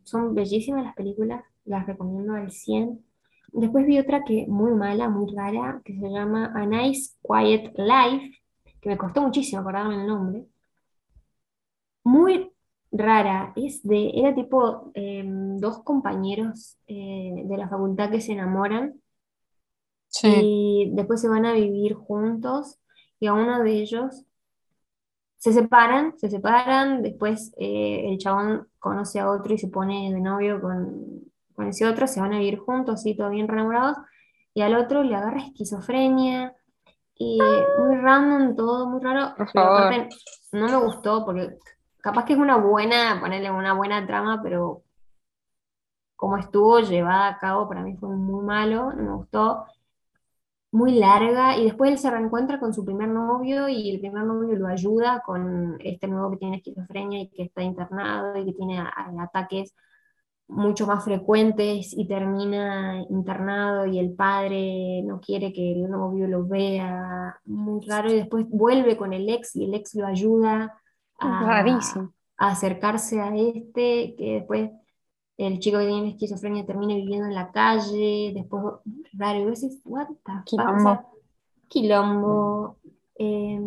son 0.03 0.35
bellísimas 0.35 0.83
las 0.85 0.95
películas, 0.95 1.43
las 1.65 1.87
recomiendo 1.87 2.33
al 2.35 2.51
100. 2.51 3.05
Después 3.53 3.85
vi 3.87 3.99
otra 3.99 4.23
que 4.25 4.47
muy 4.47 4.73
mala, 4.73 5.09
muy 5.09 5.31
rara, 5.35 5.81
que 5.85 5.95
se 5.99 6.09
llama 6.09 6.51
A 6.55 6.65
Nice 6.65 7.15
Quiet 7.23 7.73
Life, 7.77 8.31
que 8.81 8.89
me 8.89 8.97
costó 8.97 9.21
muchísimo 9.23 9.61
acordarme 9.61 9.95
el 9.95 10.07
nombre. 10.07 10.45
Muy 12.03 12.51
rara, 12.91 13.53
es 13.55 13.83
de, 13.83 14.11
era 14.15 14.33
tipo 14.35 14.91
eh, 14.95 15.23
dos 15.25 15.83
compañeros 15.83 16.77
eh, 16.87 17.43
de 17.45 17.57
la 17.57 17.69
facultad 17.69 18.09
que 18.11 18.21
se 18.21 18.33
enamoran 18.33 19.01
Sí, 20.09 20.29
y 20.29 20.91
después 20.93 21.21
se 21.21 21.27
van 21.29 21.45
a 21.45 21.53
vivir 21.53 21.93
juntos 21.93 22.79
y 23.19 23.27
a 23.27 23.33
uno 23.33 23.63
de 23.63 23.71
ellos 23.71 24.25
se 25.37 25.53
separan, 25.53 26.17
se 26.17 26.29
separan, 26.29 27.01
después 27.01 27.53
eh, 27.57 28.09
el 28.09 28.17
chabón 28.17 28.67
conoce 28.77 29.19
a 29.19 29.29
otro 29.29 29.53
y 29.53 29.57
se 29.57 29.69
pone 29.69 30.11
de 30.13 30.19
novio 30.19 30.59
con, 30.61 31.21
con 31.55 31.67
ese 31.67 31.85
otro, 31.85 32.07
se 32.07 32.19
van 32.19 32.33
a 32.33 32.39
vivir 32.39 32.59
juntos, 32.59 32.95
así, 32.95 33.15
todo 33.15 33.29
bien 33.29 33.49
enamorados, 33.49 33.97
y 34.53 34.61
al 34.61 34.75
otro 34.75 35.03
le 35.03 35.15
agarra 35.15 35.39
esquizofrenia, 35.39 36.53
y 37.15 37.37
muy 37.77 37.97
random, 37.97 38.55
todo 38.55 38.87
muy 38.87 39.01
raro, 39.01 39.35
por 39.35 39.51
pero 39.51 39.65
favor. 39.65 39.81
aparte 39.83 40.15
no 40.53 40.67
me 40.67 40.77
gustó, 40.77 41.25
porque 41.25 41.57
capaz 41.97 42.23
que 42.25 42.33
es 42.33 42.39
una 42.39 42.55
buena, 42.55 43.19
ponerle 43.19 43.51
una 43.51 43.73
buena 43.73 44.05
trama, 44.07 44.41
pero 44.41 44.83
como 46.15 46.37
estuvo 46.37 46.79
llevada 46.79 47.27
a 47.27 47.37
cabo, 47.37 47.67
para 47.67 47.81
mí 47.81 47.95
fue 47.97 48.09
muy 48.09 48.45
malo, 48.45 48.93
no 48.93 49.03
me 49.03 49.15
gustó 49.15 49.65
muy 50.71 50.93
larga 50.93 51.57
y 51.57 51.65
después 51.65 51.91
él 51.91 51.97
se 51.97 52.11
reencuentra 52.11 52.59
con 52.59 52.73
su 52.73 52.85
primer 52.85 53.09
novio 53.09 53.67
y 53.69 53.89
el 53.89 53.99
primer 53.99 54.23
novio 54.23 54.55
lo 54.55 54.67
ayuda 54.67 55.21
con 55.25 55.77
este 55.79 56.07
nuevo 56.07 56.31
que 56.31 56.37
tiene 56.37 56.57
esquizofrenia 56.57 57.21
y 57.21 57.29
que 57.29 57.43
está 57.43 57.63
internado 57.63 58.37
y 58.37 58.45
que 58.45 58.53
tiene 58.53 58.83
ataques 59.19 59.73
mucho 60.47 60.87
más 60.87 61.03
frecuentes 61.03 61.93
y 61.95 62.07
termina 62.07 63.03
internado 63.09 63.85
y 63.85 63.99
el 63.99 64.13
padre 64.13 65.03
no 65.03 65.19
quiere 65.21 65.53
que 65.53 65.73
el 65.73 65.89
novio 65.89 66.27
lo 66.27 66.45
vea, 66.45 67.39
muy 67.45 67.85
raro, 67.85 68.11
y 68.11 68.15
después 68.15 68.45
vuelve 68.49 68.97
con 68.97 69.13
el 69.13 69.29
ex 69.29 69.55
y 69.55 69.65
el 69.65 69.75
ex 69.75 69.93
lo 69.93 70.07
ayuda 70.07 70.75
a, 71.19 71.63
a 72.37 72.47
acercarse 72.51 73.21
a 73.21 73.35
este, 73.35 74.15
que 74.17 74.33
después 74.39 74.71
el 75.39 75.59
chico 75.59 75.79
que 75.79 75.87
tiene 75.87 76.09
esquizofrenia 76.09 76.65
termina 76.65 76.95
viviendo 76.95 77.25
en 77.25 77.33
la 77.33 77.49
calle, 77.49 78.33
después 78.35 78.61
raro, 79.13 79.39
y 79.39 79.45
vos 79.45 79.61
decís, 79.61 79.79
what 79.85 80.07
the 80.07 80.15
fuck? 80.15 80.43
Quilombo. 80.43 80.79
sea, 80.83 81.05
quilombo, 81.69 82.77
eh, 83.15 83.57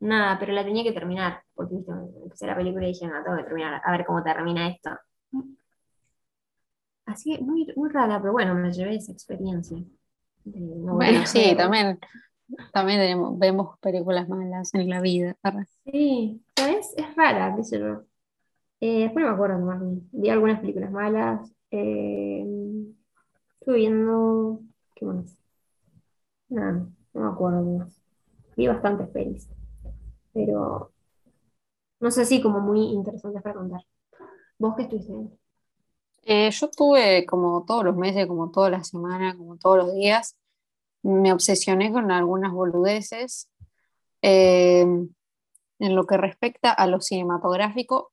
nada, 0.00 0.36
pero 0.40 0.52
la 0.52 0.64
tenía 0.64 0.82
que 0.82 0.90
terminar, 0.90 1.40
porque 1.54 1.76
viste, 1.76 1.92
empecé 2.24 2.46
la 2.48 2.56
película 2.56 2.84
y 2.84 2.88
dije, 2.88 3.06
no, 3.06 3.22
tengo 3.22 3.36
que 3.36 3.44
terminar, 3.44 3.80
a 3.84 3.92
ver 3.92 4.04
cómo 4.04 4.20
termina 4.20 4.68
esto. 4.68 4.90
Así 7.06 7.36
que 7.36 7.40
muy, 7.40 7.72
muy 7.76 7.88
rara, 7.90 8.20
pero 8.20 8.32
bueno, 8.32 8.56
me 8.56 8.72
llevé 8.72 8.96
esa 8.96 9.12
experiencia. 9.12 9.78
de 10.44 10.60
no 10.60 10.94
volver 10.94 11.10
Bueno, 11.12 11.26
sí, 11.26 11.54
también, 11.56 12.00
también 12.72 12.98
tenemos, 12.98 13.38
vemos 13.38 13.78
películas 13.78 14.28
malas 14.28 14.74
en 14.74 14.90
la 14.90 15.00
vida. 15.00 15.36
Sí, 15.84 16.42
¿sabes? 16.56 16.92
Es 16.96 17.14
rara, 17.14 17.54
qué 17.54 17.62
sé 17.62 17.78
yo. 17.78 18.02
Eh, 18.84 19.02
después 19.02 19.24
no 19.24 19.30
me 19.30 19.34
acuerdo 19.34 19.58
qué 19.58 19.62
más 19.62 19.80
vi. 20.10 20.28
Algunas 20.28 20.58
películas 20.58 20.90
malas. 20.90 21.54
Eh, 21.70 22.44
estuve 23.60 23.76
viendo. 23.76 24.58
¿Qué 24.96 25.04
más? 25.06 25.38
Nada, 26.48 26.88
no 27.14 27.20
me 27.20 27.28
acuerdo 27.28 27.62
más. 27.62 28.02
Vi 28.56 28.66
bastantes 28.66 29.08
pelis. 29.10 29.48
Pero 30.32 30.90
no 32.00 32.10
sé 32.10 32.24
si 32.24 32.42
como 32.42 32.58
muy 32.58 32.80
interesantes 32.86 33.40
para 33.40 33.54
contar. 33.54 33.82
¿Vos 34.58 34.74
qué 34.76 34.82
estuviste 34.82 35.12
viendo? 35.12 35.38
Eh, 36.24 36.50
yo 36.50 36.68
tuve 36.68 37.24
como 37.24 37.64
todos 37.64 37.84
los 37.84 37.94
meses, 37.94 38.26
como 38.26 38.50
toda 38.50 38.68
la 38.68 38.82
semana, 38.82 39.36
como 39.36 39.58
todos 39.58 39.76
los 39.76 39.94
días, 39.94 40.36
me 41.02 41.32
obsesioné 41.32 41.92
con 41.92 42.10
algunas 42.10 42.52
boludeces. 42.52 43.48
En 44.22 45.14
lo 45.78 46.06
que 46.06 46.16
respecta 46.16 46.72
a 46.72 46.86
lo 46.86 47.00
cinematográfico, 47.00 48.11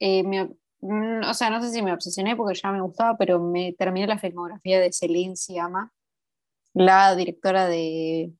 eh, 0.00 0.22
me- 0.24 0.50
mm, 0.80 1.22
o 1.28 1.34
sea, 1.34 1.50
no 1.50 1.60
sé 1.62 1.70
si 1.70 1.82
me 1.82 1.92
obsesioné 1.92 2.36
porque 2.36 2.58
ya 2.60 2.70
me 2.72 2.80
gustaba, 2.80 3.16
pero 3.16 3.40
me 3.40 3.72
terminé 3.74 4.06
la 4.06 4.18
filmografía 4.18 4.80
de 4.80 4.92
Celine 4.92 5.36
Sciamma, 5.36 5.92
la 6.74 7.14
directora 7.16 7.66
de 7.66 8.32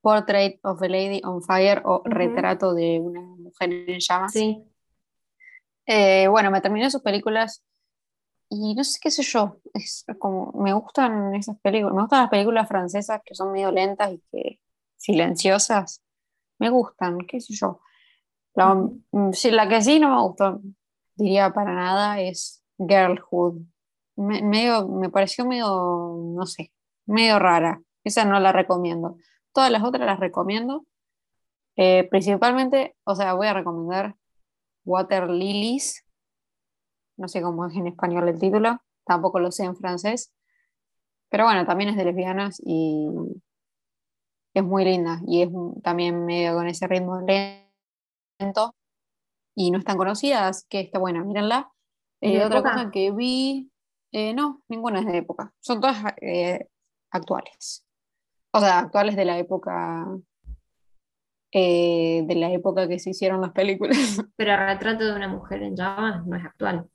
Portrait 0.00 0.60
of 0.62 0.82
a 0.82 0.88
Lady 0.88 1.20
on 1.24 1.42
Fire 1.42 1.82
o. 1.84 2.02
Retrato 2.04 2.74
de 2.74 3.00
una 3.00 3.20
mujer 3.20 3.72
en 3.72 4.00
llamas. 4.00 4.32
Sí, 4.32 4.64
Eh, 5.86 6.28
bueno, 6.28 6.50
me 6.50 6.60
terminé 6.60 6.90
sus 6.90 7.02
películas 7.02 7.64
y 8.50 8.74
no 8.74 8.84
sé 8.84 8.98
qué 9.02 9.10
sé 9.10 9.22
yo, 9.22 9.58
es 9.74 10.04
como, 10.18 10.52
me 10.52 10.72
gustan 10.74 11.34
esas 11.34 11.58
películas, 11.60 11.94
me 11.94 12.02
gustan 12.02 12.22
las 12.22 12.30
películas 12.30 12.68
francesas 12.68 13.20
que 13.24 13.34
son 13.34 13.52
medio 13.52 13.70
lentas 13.72 14.12
y 14.12 14.22
que 14.32 14.60
silenciosas, 14.96 16.02
me 16.58 16.70
gustan, 16.70 17.18
qué 17.20 17.40
sé 17.40 17.54
yo. 17.54 17.80
La, 18.54 18.74
mm, 18.74 19.30
la 19.52 19.68
que 19.68 19.82
sí 19.82 20.00
no 20.00 20.14
me 20.14 20.22
gustó, 20.22 20.60
diría 21.14 21.52
para 21.52 21.74
nada, 21.74 22.20
es 22.20 22.62
Girlhood. 22.78 23.62
Me, 24.16 24.42
medio, 24.42 24.88
me 24.88 25.10
pareció 25.10 25.44
medio, 25.44 26.16
no 26.34 26.46
sé, 26.46 26.72
medio 27.06 27.38
rara. 27.38 27.82
Esa 28.04 28.24
no 28.24 28.40
la 28.40 28.52
recomiendo. 28.52 29.16
Todas 29.52 29.70
las 29.70 29.82
otras 29.82 30.06
las 30.06 30.20
recomiendo. 30.20 30.86
Eh, 31.76 32.08
principalmente, 32.10 32.96
o 33.04 33.14
sea, 33.14 33.34
voy 33.34 33.46
a 33.46 33.54
recomendar 33.54 34.16
Water 34.84 35.28
Lilies. 35.30 36.04
No 37.16 37.28
sé 37.28 37.42
cómo 37.42 37.66
es 37.66 37.74
en 37.76 37.86
español 37.88 38.28
el 38.28 38.38
título, 38.38 38.80
tampoco 39.04 39.40
lo 39.40 39.52
sé 39.52 39.64
en 39.64 39.76
francés. 39.76 40.32
Pero 41.28 41.44
bueno, 41.44 41.66
también 41.66 41.90
es 41.90 41.96
de 41.96 42.04
lesbianas 42.04 42.60
y 42.64 43.08
es 44.54 44.64
muy 44.64 44.84
linda 44.84 45.20
y 45.26 45.42
es 45.42 45.50
también 45.82 46.24
medio 46.24 46.54
con 46.54 46.66
ese 46.66 46.86
ritmo 46.86 47.20
lento 47.20 47.67
y 49.54 49.70
no 49.70 49.78
están 49.78 49.96
conocidas, 49.96 50.64
que 50.68 50.80
está 50.80 50.98
buena, 50.98 51.24
mírenla. 51.24 51.72
Eh, 52.20 52.44
otra 52.44 52.62
cosa 52.62 52.90
que 52.92 53.12
vi, 53.12 53.70
eh, 54.12 54.34
no, 54.34 54.62
ninguna 54.68 55.00
es 55.00 55.06
de 55.06 55.18
época, 55.18 55.52
son 55.60 55.80
todas 55.80 55.96
eh, 56.20 56.68
actuales. 57.10 57.84
O 58.52 58.60
sea, 58.60 58.78
actuales 58.78 59.16
de 59.16 59.24
la 59.24 59.38
época 59.38 60.06
de 61.50 62.34
la 62.36 62.52
época 62.52 62.86
que 62.86 62.98
se 62.98 63.10
hicieron 63.10 63.40
las 63.40 63.52
películas. 63.52 63.96
Pero 64.36 64.52
el 64.52 64.58
retrato 64.58 65.04
de 65.06 65.14
una 65.14 65.28
mujer 65.28 65.62
en 65.62 65.74
llamas 65.74 66.26
no 66.26 66.36
es 66.36 66.44
actual. 66.44 66.88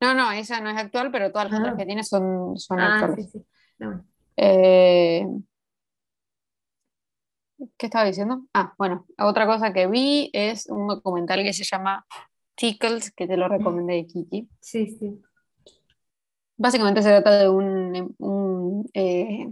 No, 0.00 0.14
no, 0.14 0.30
esa 0.30 0.60
no 0.60 0.70
es 0.70 0.76
actual, 0.76 1.10
pero 1.10 1.32
todas 1.32 1.50
las 1.50 1.58
otras 1.58 1.74
que 1.76 1.84
tiene 1.84 2.04
son, 2.04 2.56
son 2.56 2.78
ah, 2.78 3.00
actuales. 3.00 3.32
Sí, 3.32 3.40
sí. 3.40 3.46
¿Qué 7.76 7.86
estaba 7.86 8.04
diciendo? 8.04 8.44
Ah, 8.54 8.74
bueno, 8.78 9.06
otra 9.18 9.46
cosa 9.46 9.72
que 9.72 9.88
vi 9.88 10.30
es 10.32 10.66
un 10.68 10.86
documental 10.86 11.42
que 11.42 11.52
se 11.52 11.64
llama 11.64 12.06
Tickles, 12.54 13.10
que 13.12 13.26
te 13.26 13.36
lo 13.36 13.48
recomendé 13.48 13.94
de 13.94 14.06
Kiki. 14.06 14.48
Sí, 14.60 14.86
sí. 14.86 15.20
Básicamente 16.56 17.02
se 17.02 17.08
trata 17.08 17.38
de 17.38 17.48
un, 17.48 18.90
eh, 18.94 19.48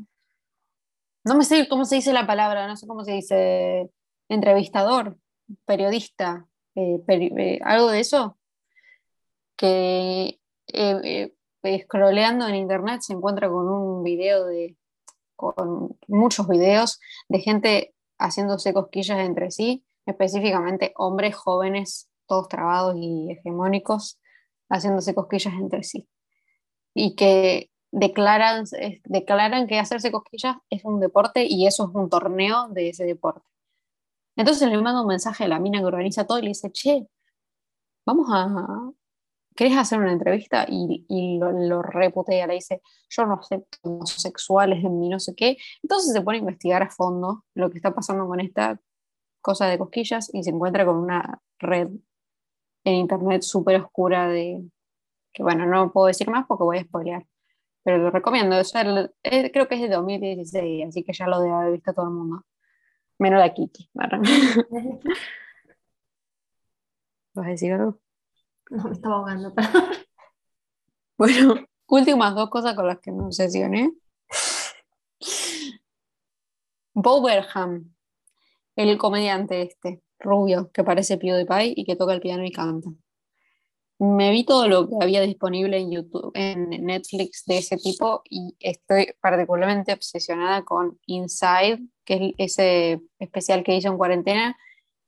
no 1.24 1.34
me 1.36 1.44
sé 1.44 1.68
cómo 1.68 1.84
se 1.84 1.96
dice 1.96 2.12
la 2.12 2.26
palabra, 2.26 2.66
no 2.68 2.76
sé 2.76 2.86
cómo 2.86 3.04
se 3.04 3.12
dice, 3.12 3.90
entrevistador, 4.28 5.16
periodista, 5.64 6.46
eh, 6.74 7.00
eh, 7.08 7.60
algo 7.64 7.90
de 7.90 8.00
eso, 8.00 8.38
que 9.56 10.40
scrolleando 11.82 12.46
en 12.46 12.54
internet 12.54 13.00
se 13.02 13.14
encuentra 13.14 13.48
con 13.48 13.68
un 13.68 14.02
video 14.04 14.44
de, 14.46 14.76
con 15.34 15.96
muchos 16.06 16.46
videos 16.48 17.00
de 17.28 17.38
gente 17.40 17.94
haciéndose 18.18 18.72
cosquillas 18.72 19.18
entre 19.18 19.50
sí, 19.50 19.84
específicamente 20.06 20.92
hombres 20.96 21.34
jóvenes, 21.34 22.08
todos 22.26 22.48
trabados 22.48 22.96
y 22.98 23.30
hegemónicos, 23.30 24.20
haciéndose 24.68 25.14
cosquillas 25.14 25.54
entre 25.54 25.82
sí. 25.82 26.08
Y 26.94 27.14
que 27.14 27.70
declaran, 27.92 28.64
declaran 29.04 29.66
que 29.66 29.78
hacerse 29.78 30.10
cosquillas 30.10 30.56
es 30.70 30.84
un 30.84 31.00
deporte 31.00 31.46
y 31.48 31.66
eso 31.66 31.88
es 31.88 31.94
un 31.94 32.08
torneo 32.08 32.68
de 32.68 32.90
ese 32.90 33.04
deporte. 33.04 33.46
Entonces 34.36 34.68
le 34.68 34.80
mando 34.80 35.02
un 35.02 35.08
mensaje 35.08 35.44
a 35.44 35.48
la 35.48 35.58
mina 35.58 35.80
que 35.80 35.86
organiza 35.86 36.26
todo 36.26 36.38
y 36.38 36.42
le 36.42 36.48
dice, 36.48 36.70
che, 36.70 37.06
vamos 38.04 38.26
a, 38.30 38.90
¿querés 39.56 39.76
hacer 39.76 39.98
una 39.98 40.12
entrevista? 40.12 40.66
Y, 40.68 41.38
lo, 41.38 41.50
lo, 41.52 41.82
reputea, 41.82 42.46
le 42.46 42.54
dice, 42.54 42.82
yo 43.08 43.26
no 43.26 43.34
acepto 43.34 43.78
homosexuales 43.82 44.84
en 44.84 45.00
mí, 45.00 45.08
no 45.08 45.18
sé 45.18 45.34
qué. 45.34 45.56
Entonces 45.82 46.12
se 46.12 46.20
pone 46.22 46.38
a 46.38 46.40
investigar 46.40 46.82
a 46.82 46.90
fondo 46.90 47.44
lo 47.54 47.70
que 47.70 47.78
está 47.78 47.94
pasando 47.94 48.26
con 48.26 48.40
esta 48.40 48.80
cosa 49.40 49.66
de 49.66 49.78
cosquillas 49.78 50.30
y 50.32 50.42
se 50.42 50.50
encuentra 50.50 50.84
con 50.84 50.96
una 50.96 51.40
red 51.58 51.88
en 52.84 52.94
internet 52.94 53.42
súper 53.42 53.80
oscura 53.80 54.28
de, 54.28 54.64
que 55.32 55.42
bueno, 55.42 55.66
no 55.66 55.92
puedo 55.92 56.06
decir 56.08 56.28
más 56.30 56.46
porque 56.46 56.64
voy 56.64 56.78
a 56.78 56.84
spoilear, 56.84 57.26
pero 57.82 57.98
lo 57.98 58.10
recomiendo. 58.10 58.56
Eh, 59.22 59.50
creo 59.52 59.68
que 59.68 59.74
es 59.76 59.80
de 59.82 59.88
2016, 59.88 60.88
así 60.88 61.04
que 61.04 61.12
ya 61.12 61.26
lo 61.26 61.40
debe 61.40 61.54
haber 61.54 61.72
visto 61.72 61.92
todo 61.92 62.06
el 62.06 62.12
mundo. 62.12 62.44
Menos 63.18 63.40
la 63.40 63.52
Kiki. 63.54 63.90
¿Vas 67.34 67.46
a 67.46 67.50
decir 67.50 67.72
algo? 67.72 68.00
No, 68.70 68.84
me 68.84 68.92
estaba 68.92 69.16
ahogando. 69.16 69.52
Bueno, 71.18 71.54
últimas 71.86 72.34
dos 72.34 72.50
cosas 72.50 72.74
con 72.74 72.86
las 72.86 72.98
que 72.98 73.10
me 73.10 73.22
obsesioné. 73.22 73.90
Bowerham, 76.92 77.94
el 78.74 78.98
comediante 78.98 79.62
este, 79.62 80.02
rubio, 80.18 80.70
que 80.72 80.84
parece 80.84 81.16
PewDiePie 81.16 81.72
y 81.74 81.84
que 81.84 81.96
toca 81.96 82.12
el 82.12 82.20
piano 82.20 82.44
y 82.44 82.52
canta. 82.52 82.90
Me 83.98 84.30
vi 84.30 84.44
todo 84.44 84.68
lo 84.68 84.88
que 84.88 84.96
había 85.00 85.22
disponible 85.22 85.78
en 85.78 85.90
YouTube, 85.90 86.30
en 86.34 86.68
Netflix 86.68 87.44
de 87.46 87.58
ese 87.58 87.78
tipo 87.78 88.22
y 88.28 88.54
estoy 88.60 89.14
particularmente 89.20 89.94
obsesionada 89.94 90.64
con 90.66 90.98
Inside, 91.06 91.80
que 92.04 92.34
es 92.36 92.58
ese 92.58 93.00
especial 93.18 93.64
que 93.64 93.74
hizo 93.74 93.88
en 93.88 93.96
cuarentena, 93.96 94.56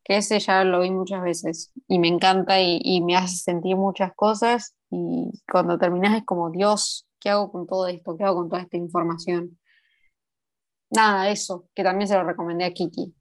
que 0.08 0.16
ese 0.16 0.40
ya 0.40 0.64
lo 0.64 0.80
vi 0.80 0.90
muchas 0.90 1.22
veces 1.22 1.70
y 1.86 1.98
me 1.98 2.08
encanta 2.08 2.60
y, 2.62 3.02
me 3.02 3.14
hace 3.14 3.36
sentir 3.36 3.76
muchas 3.76 4.14
cosas 4.14 4.74
y 4.90 5.30
cuando 5.50 5.78
terminas 5.78 6.16
es 6.16 6.24
como, 6.24 6.50
Dios, 6.50 7.06
¿qué 7.20 7.28
hago 7.28 7.52
con 7.52 7.66
todo 7.66 7.86
esto? 7.86 8.16
¿Qué 8.16 8.24
hago 8.24 8.36
con 8.36 8.48
toda 8.48 8.62
esta 8.62 8.78
información? 8.78 9.58
Nada, 10.90 11.28
eso, 11.28 11.68
que 11.74 11.84
también 11.84 12.08
se 12.08 12.14
lo 12.14 12.24
recomendé 12.24 12.64
a 12.64 12.72
Kiki 12.72 13.14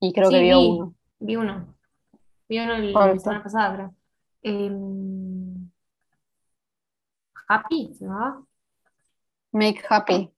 y 0.00 0.12
creo 0.12 0.28
que 0.28 0.42
vio 0.42 0.60
uno. 0.60 0.94
Vi 1.20 1.36
uno. 1.36 1.76
Vi 2.48 2.58
uno 2.58 2.78
la 2.78 3.18
semana 3.20 3.42
pasada, 3.44 3.74
creo. 3.76 3.94
Em, 4.42 5.70
happy, 7.48 7.96
¿no? 8.00 8.48
Make 9.52 9.80
Happy. 9.88 10.32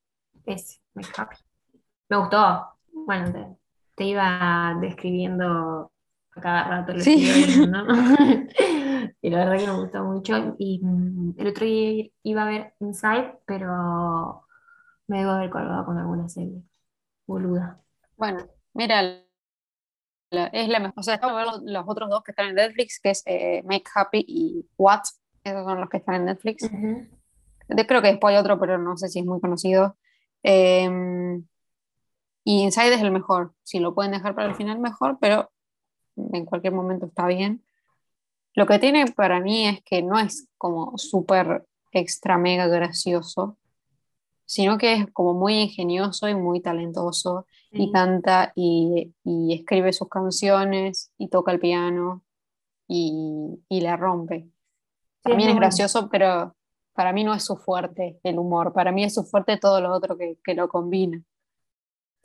Ese, 0.44 0.78
Make 0.92 1.08
Happy. 1.16 1.36
Me 2.10 2.18
gustó. 2.18 2.66
Bueno, 2.92 3.56
te 3.96 4.04
iba 4.04 4.76
describiendo 4.80 5.90
a 6.36 6.40
cada 6.40 6.64
rato 6.68 6.92
lo 6.92 7.00
sí. 7.00 7.56
que 7.56 7.66
¿no? 7.66 7.84
y 9.22 9.30
la 9.30 9.38
verdad 9.38 9.58
que 9.58 9.66
me 9.66 9.80
gustó 9.80 10.04
mucho. 10.04 10.54
Y 10.58 10.80
mm, 10.82 11.34
el 11.38 11.46
otro 11.48 11.66
día 11.66 12.08
iba 12.22 12.42
a 12.42 12.48
ver 12.48 12.74
Inside, 12.80 13.38
pero 13.46 14.44
me 15.08 15.20
debo 15.20 15.32
haber 15.32 15.50
colgado 15.50 15.84
con 15.86 15.98
alguna 15.98 16.28
serie. 16.28 16.62
Boluda. 17.26 17.80
Bueno, 18.16 18.46
mira, 18.74 19.24
es 20.30 20.68
la 20.68 20.78
mejor. 20.78 20.94
O 20.98 21.02
sea, 21.02 21.14
estamos 21.14 21.36
ver 21.36 21.46
los, 21.64 21.84
otros 21.86 22.10
dos 22.10 22.22
que 22.22 22.32
están 22.32 22.48
en 22.48 22.54
Netflix, 22.54 23.00
que 23.00 23.10
es 23.10 23.22
eh, 23.26 23.62
Make 23.64 23.90
Happy 23.94 24.24
y 24.28 24.68
What. 24.76 25.02
Esos 25.42 25.64
son 25.64 25.80
los 25.80 25.88
que 25.88 25.96
están 25.98 26.16
en 26.16 26.24
Netflix. 26.26 26.68
creo 27.68 28.02
que 28.02 28.08
después 28.08 28.34
hay 28.34 28.40
otro, 28.40 28.60
pero 28.60 28.78
no 28.78 28.96
sé 28.96 29.08
si 29.08 29.20
es 29.20 29.26
muy 29.26 29.40
conocido. 29.40 29.96
Eh, 30.42 31.40
y 32.48 32.62
Inside 32.62 32.94
es 32.94 33.02
el 33.02 33.10
mejor. 33.10 33.52
Si 33.64 33.80
lo 33.80 33.92
pueden 33.92 34.12
dejar 34.12 34.36
para 34.36 34.48
el 34.48 34.54
final, 34.54 34.78
mejor, 34.78 35.18
pero 35.20 35.50
en 36.14 36.44
cualquier 36.44 36.72
momento 36.72 37.06
está 37.06 37.26
bien. 37.26 37.64
Lo 38.54 38.66
que 38.66 38.78
tiene 38.78 39.04
para 39.10 39.40
mí 39.40 39.66
es 39.66 39.82
que 39.82 40.00
no 40.00 40.16
es 40.16 40.48
como 40.56 40.96
súper 40.96 41.66
extra 41.90 42.38
mega 42.38 42.68
gracioso, 42.68 43.58
sino 44.44 44.78
que 44.78 44.92
es 44.92 45.06
como 45.12 45.34
muy 45.34 45.54
ingenioso 45.54 46.28
y 46.28 46.36
muy 46.36 46.60
talentoso 46.60 47.46
y 47.72 47.90
canta 47.90 48.52
y, 48.54 49.12
escribe 49.52 49.92
sus 49.92 50.08
canciones 50.08 51.10
y 51.18 51.26
toca 51.26 51.50
el 51.50 51.58
piano 51.58 52.22
y, 52.86 53.58
la 53.68 53.96
rompe. 53.96 54.48
También 55.20 55.50
es 55.50 55.56
gracioso, 55.56 56.08
pero 56.08 56.54
para 56.92 57.12
mí 57.12 57.24
no 57.24 57.34
es 57.34 57.42
su 57.42 57.56
fuerte 57.56 58.20
el 58.22 58.38
humor, 58.38 58.72
para 58.72 58.92
mí 58.92 59.02
es 59.02 59.14
su 59.14 59.24
fuerte 59.24 59.56
todo 59.56 59.80
lo 59.80 59.92
otro 59.92 60.16
que, 60.16 60.38
que 60.44 60.54
lo 60.54 60.68
combina. 60.68 61.24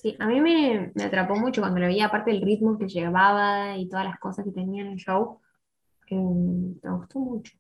Sí, 0.02 0.16
a 0.18 0.26
mí 0.26 0.42
me, 0.42 0.92
atrapó 1.04 1.36
mucho 1.36 1.62
cuando 1.62 1.80
lo 1.80 1.88
vi, 1.88 2.02
aparte 2.02 2.32
del 2.32 2.42
ritmo 2.42 2.76
que 2.80 2.88
llevaba 2.88 3.78
y 3.78 3.88
todas 3.88 4.06
las 4.06 4.18
cosas 4.18 4.46
que 4.46 4.52
tenía 4.52 4.82
en 4.82 4.94
el 4.94 4.98
show, 4.98 5.40
me 6.10 6.92
gustó 6.92 7.20
mucho. 7.20 7.54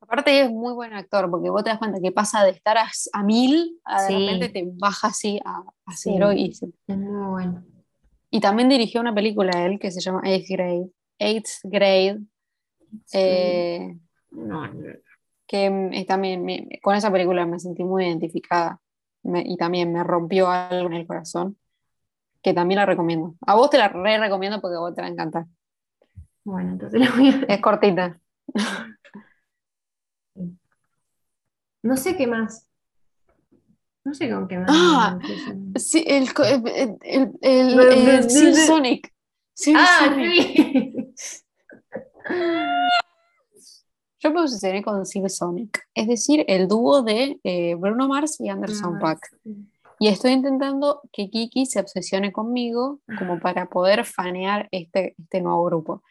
Aparte 0.00 0.42
es 0.42 0.50
muy 0.50 0.72
buen 0.72 0.92
actor, 0.92 1.28
porque 1.28 1.50
vos 1.50 1.64
te 1.64 1.70
das 1.70 1.80
cuenta 1.80 2.00
que 2.00 2.12
pasa 2.12 2.44
de 2.44 2.50
estar 2.50 2.78
a, 2.78 3.22
mil, 3.24 3.80
a 3.84 4.04
de 4.04 4.18
repente 4.18 4.48
te 4.50 4.70
baja 4.72 5.08
así 5.08 5.40
a, 5.44 5.64
cero 5.96 6.32
y 6.32 6.52
Es 6.52 6.96
muy 6.96 7.28
bueno. 7.28 7.64
Y 8.30 8.38
también 8.38 8.68
dirigió 8.68 9.00
una 9.00 9.12
película 9.12 9.66
él 9.66 9.80
que 9.80 9.90
se 9.90 10.00
llama 10.00 10.22
Eighth 10.24 10.48
Grade. 10.48 10.90
Eighth 11.18 11.50
Grade. 11.64 12.20
Eh, 13.12 13.98
que 15.48 16.04
también 16.06 16.68
con 16.80 16.94
esa 16.94 17.10
película 17.10 17.44
me 17.46 17.58
sentí 17.58 17.82
muy 17.82 18.04
identificada 18.04 18.80
y 19.22 19.56
también 19.56 19.92
me 19.92 20.02
rompió 20.04 20.48
algo 20.48 20.88
en 20.88 20.94
el 20.94 21.06
corazón, 21.06 21.56
que 22.42 22.54
también 22.54 22.78
la 22.78 22.86
recomiendo. 22.86 23.34
A 23.46 23.54
vos 23.54 23.70
te 23.70 23.78
la 23.78 23.88
re 23.88 24.18
recomiendo 24.18 24.60
porque 24.60 24.76
a 24.76 24.80
vos 24.80 24.94
te 24.94 25.02
va 25.02 25.08
a 25.08 25.10
encantar. 25.10 25.46
Bueno, 26.44 26.72
entonces 26.72 27.00
la 27.00 27.10
voy 27.10 27.28
a 27.28 27.54
Es 27.54 27.60
cortita. 27.60 28.18
No 31.82 31.96
sé 31.96 32.14
qué 32.14 32.26
más. 32.26 32.68
No 34.04 34.12
sé 34.12 34.30
con 34.30 34.48
qué 34.48 34.58
más. 34.58 34.68
Ah, 34.70 35.18
sí, 35.76 36.04
el, 36.06 36.28
el, 37.02 37.30
el, 37.40 38.54
Sonic. 38.54 39.10
ah, 39.74 40.14
sí. 40.14 41.14
Yo 44.22 44.30
me 44.30 44.42
obsesioné 44.42 44.82
con 44.82 45.06
Silk 45.06 45.30
Sonic, 45.30 45.88
es 45.94 46.06
decir, 46.06 46.44
el 46.46 46.68
dúo 46.68 47.00
de 47.02 47.40
eh, 47.42 47.74
Bruno 47.74 48.06
Mars 48.06 48.38
y 48.38 48.50
Anderson 48.50 48.98
Paak. 48.98 49.18
Y 49.98 50.08
estoy 50.08 50.32
intentando 50.32 51.00
que 51.10 51.30
Kiki 51.30 51.64
se 51.64 51.80
obsesione 51.80 52.30
conmigo 52.30 53.00
como 53.18 53.40
para 53.40 53.70
poder 53.70 54.04
fanear 54.04 54.68
este, 54.72 55.14
este 55.18 55.40
nuevo 55.40 55.64
grupo. 55.64 56.02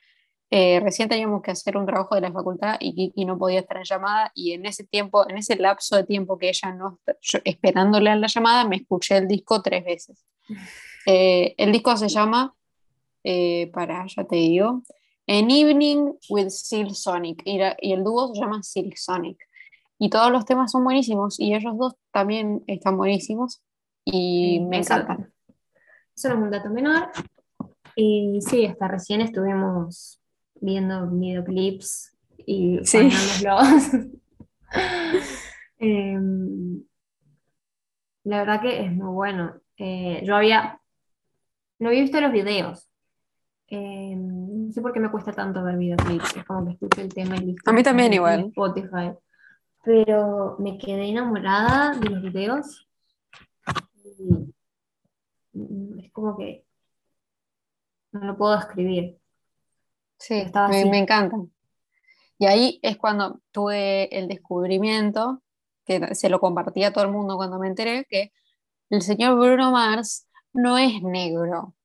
Eh, 0.49 0.79
recién 0.79 1.07
teníamos 1.07 1.43
que 1.43 1.51
hacer 1.51 1.77
un 1.77 1.85
trabajo 1.85 2.15
de 2.15 2.21
la 2.21 2.31
facultad 2.31 2.77
y 2.79 2.95
Kiki 2.95 3.25
no 3.25 3.37
podía 3.37 3.59
estar 3.59 3.77
en 3.77 3.83
llamada 3.83 4.31
y 4.33 4.53
en 4.53 4.65
ese 4.65 4.83
tiempo, 4.83 5.29
en 5.29 5.37
ese 5.37 5.55
lapso 5.57 5.95
de 5.95 6.03
tiempo 6.03 6.39
que 6.39 6.49
ella 6.49 6.71
no, 6.71 6.99
yo, 7.21 7.39
esperándole 7.43 8.09
a 8.09 8.15
la 8.15 8.25
llamada, 8.25 8.65
me 8.67 8.77
escuché 8.77 9.17
el 9.17 9.27
disco 9.27 9.61
tres 9.61 9.85
veces. 9.85 10.25
Eh, 11.05 11.55
el 11.57 11.71
disco 11.71 11.95
se 11.97 12.09
llama, 12.09 12.53
eh, 13.23 13.71
para, 13.73 14.05
ya 14.05 14.25
te 14.25 14.35
digo, 14.35 14.83
An 15.29 15.51
Evening 15.51 16.17
with 16.29 16.49
Silk 16.49 16.95
Sonic 16.95 17.43
y, 17.45 17.59
y 17.81 17.93
el 17.93 18.03
dúo 18.03 18.33
se 18.33 18.41
llama 18.41 18.63
Silk 18.63 18.97
Sonic. 18.97 19.37
Y 19.99 20.09
todos 20.09 20.31
los 20.31 20.43
temas 20.43 20.71
son 20.71 20.83
buenísimos 20.83 21.39
y 21.39 21.53
ellos 21.53 21.77
dos 21.77 21.93
también 22.11 22.63
están 22.65 22.97
buenísimos 22.97 23.61
y 24.03 24.59
me 24.61 24.79
encantan. 24.79 25.31
Eso 26.15 26.29
no 26.29 26.35
es 26.35 26.41
un 26.41 26.49
dato 26.49 26.69
menor. 26.71 27.11
Y 27.95 28.39
sí, 28.41 28.65
hasta 28.65 28.87
recién 28.87 29.21
estuvimos 29.21 30.19
viendo 30.55 31.07
videoclips 31.07 32.17
y 32.47 32.79
sí. 32.83 33.09
Em, 35.81 36.83
la 38.23 38.39
verdad 38.39 38.61
que 38.61 38.83
es 38.83 38.91
muy 38.91 39.13
bueno. 39.13 39.61
Eh, 39.77 40.21
yo 40.25 40.35
había, 40.35 40.81
no 41.77 41.89
había 41.89 42.01
visto 42.01 42.19
los 42.19 42.31
videos. 42.31 42.88
Em, 43.71 44.67
no 44.67 44.71
sé 44.71 44.81
por 44.81 44.93
qué 44.93 44.99
me 44.99 45.11
cuesta 45.11 45.31
tanto 45.31 45.63
ver 45.63 45.77
videoclips. 45.77 46.37
Es 46.37 46.45
como 46.45 46.65
que 46.65 46.73
escucho 46.73 47.01
el 47.01 47.13
tema 47.13 47.35
y 47.37 47.39
listo. 47.39 47.69
A 47.69 47.73
mí 47.73 47.83
también 47.83 48.13
igual. 48.13 48.45
Spotify. 48.47 49.11
Pero 49.83 50.57
me 50.59 50.77
quedé 50.77 51.09
enamorada 51.09 51.93
de 51.97 52.09
los 52.09 52.21
videos 52.21 52.89
Mm, 55.53 55.99
es 55.99 56.11
como 56.11 56.37
que 56.37 56.65
no 58.11 58.21
lo 58.21 58.37
puedo 58.37 58.55
escribir. 58.57 59.19
Sí, 60.17 60.45
me, 60.69 60.85
me 60.85 60.99
encantan. 60.99 61.51
Y 62.37 62.45
ahí 62.45 62.79
es 62.81 62.97
cuando 62.97 63.41
tuve 63.51 64.15
el 64.17 64.27
descubrimiento, 64.27 65.41
que 65.85 66.15
se 66.15 66.29
lo 66.29 66.39
compartía 66.39 66.89
a 66.89 66.93
todo 66.93 67.05
el 67.05 67.11
mundo 67.11 67.35
cuando 67.35 67.59
me 67.59 67.67
enteré, 67.67 68.05
que 68.09 68.31
el 68.89 69.01
señor 69.01 69.37
Bruno 69.37 69.71
Mars 69.71 70.27
no 70.53 70.77
es 70.77 71.01
negro, 71.01 71.75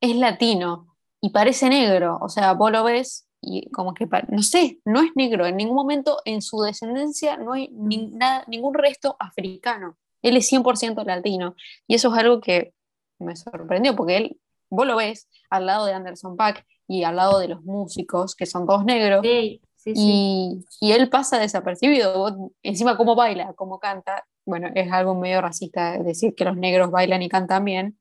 es 0.00 0.16
latino 0.16 0.87
y 1.20 1.30
parece 1.30 1.68
negro. 1.68 2.18
O 2.20 2.28
sea, 2.28 2.52
vos 2.52 2.70
lo 2.70 2.84
ves 2.84 3.28
y 3.40 3.70
como 3.70 3.94
que, 3.94 4.08
no 4.28 4.42
sé, 4.42 4.80
no 4.84 5.00
es 5.00 5.10
negro. 5.14 5.46
En 5.46 5.56
ningún 5.56 5.76
momento 5.76 6.18
en 6.24 6.42
su 6.42 6.60
descendencia 6.60 7.36
no 7.36 7.52
hay 7.52 7.68
ningún 7.72 8.74
resto 8.74 9.16
africano. 9.18 9.96
Él 10.22 10.36
es 10.36 10.50
100% 10.50 11.04
latino. 11.04 11.54
Y 11.86 11.94
eso 11.94 12.12
es 12.12 12.18
algo 12.18 12.40
que 12.40 12.72
me 13.18 13.36
sorprendió, 13.36 13.96
porque 13.96 14.16
él, 14.16 14.40
vos 14.70 14.86
lo 14.86 14.96
ves 14.96 15.28
al 15.50 15.66
lado 15.66 15.86
de 15.86 15.92
Anderson 15.92 16.36
Pack 16.36 16.64
y 16.86 17.04
al 17.04 17.16
lado 17.16 17.38
de 17.38 17.48
los 17.48 17.62
músicos, 17.62 18.34
que 18.34 18.46
son 18.46 18.66
todos 18.66 18.84
negros, 18.84 19.24
y, 19.24 19.60
y, 19.84 20.92
él 20.92 21.08
pasa 21.08 21.38
desapercibido. 21.38 22.52
encima, 22.62 22.96
cómo 22.96 23.14
baila, 23.14 23.52
cómo 23.54 23.78
canta. 23.78 24.24
Bueno, 24.44 24.68
es 24.74 24.90
algo 24.90 25.14
medio 25.14 25.40
racista 25.40 25.98
decir 25.98 26.34
que 26.34 26.44
los 26.44 26.56
negros 26.56 26.90
bailan 26.90 27.22
y 27.22 27.28
cantan 27.28 27.64
bien, 27.64 27.97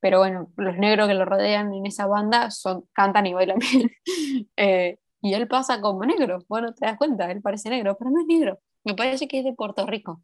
pero 0.00 0.18
bueno, 0.18 0.50
los 0.56 0.76
negros 0.76 1.08
que 1.08 1.14
lo 1.14 1.24
rodean 1.24 1.72
en 1.74 1.86
esa 1.86 2.06
banda 2.06 2.50
son, 2.50 2.84
cantan 2.92 3.26
y 3.26 3.34
bailan 3.34 3.58
bien. 3.58 3.90
Eh, 4.56 4.98
y 5.22 5.34
él 5.34 5.48
pasa 5.48 5.80
como 5.80 6.04
negro. 6.04 6.38
Bueno, 6.48 6.72
te 6.72 6.86
das 6.86 6.96
cuenta, 6.96 7.30
él 7.30 7.42
parece 7.42 7.68
negro, 7.70 7.96
pero 7.98 8.10
no 8.10 8.20
es 8.20 8.26
negro. 8.26 8.58
Me 8.84 8.94
parece 8.94 9.28
que 9.28 9.38
es 9.38 9.44
de 9.44 9.52
Puerto 9.52 9.86
Rico 9.86 10.22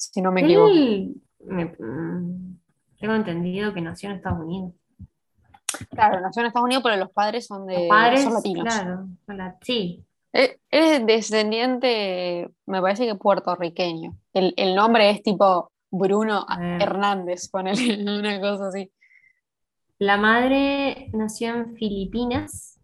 si 0.00 0.22
no 0.22 0.32
me 0.32 0.40
equivoco. 0.40 0.72
Mm, 1.40 2.54
tengo 2.98 3.14
entendido 3.14 3.72
que 3.74 3.80
nació 3.80 4.10
en 4.10 4.16
Estados 4.16 4.40
Unidos. 4.40 4.72
Claro, 5.90 6.20
nació 6.20 6.40
en 6.40 6.46
Estados 6.48 6.66
Unidos, 6.66 6.82
pero 6.82 6.96
los 6.96 7.10
padres 7.10 7.46
son 7.46 7.66
de 7.66 7.86
padres, 7.88 8.24
son 8.24 8.34
latinos. 8.34 8.64
Claro, 8.64 9.08
sí. 9.62 10.04
Es, 10.32 10.58
descendiente, 11.06 12.50
me 12.66 12.80
parece 12.80 13.06
que 13.06 13.14
puertorriqueño. 13.14 14.16
El, 14.32 14.54
el 14.56 14.74
nombre 14.74 15.10
es 15.10 15.22
tipo 15.22 15.70
Bruno 15.90 16.46
Hernández, 16.48 17.48
ponele 17.48 18.02
una 18.18 18.40
cosa 18.40 18.68
así. 18.68 18.90
La 19.98 20.16
madre 20.16 21.10
nació 21.12 21.54
en 21.54 21.76
Filipinas 21.76 22.80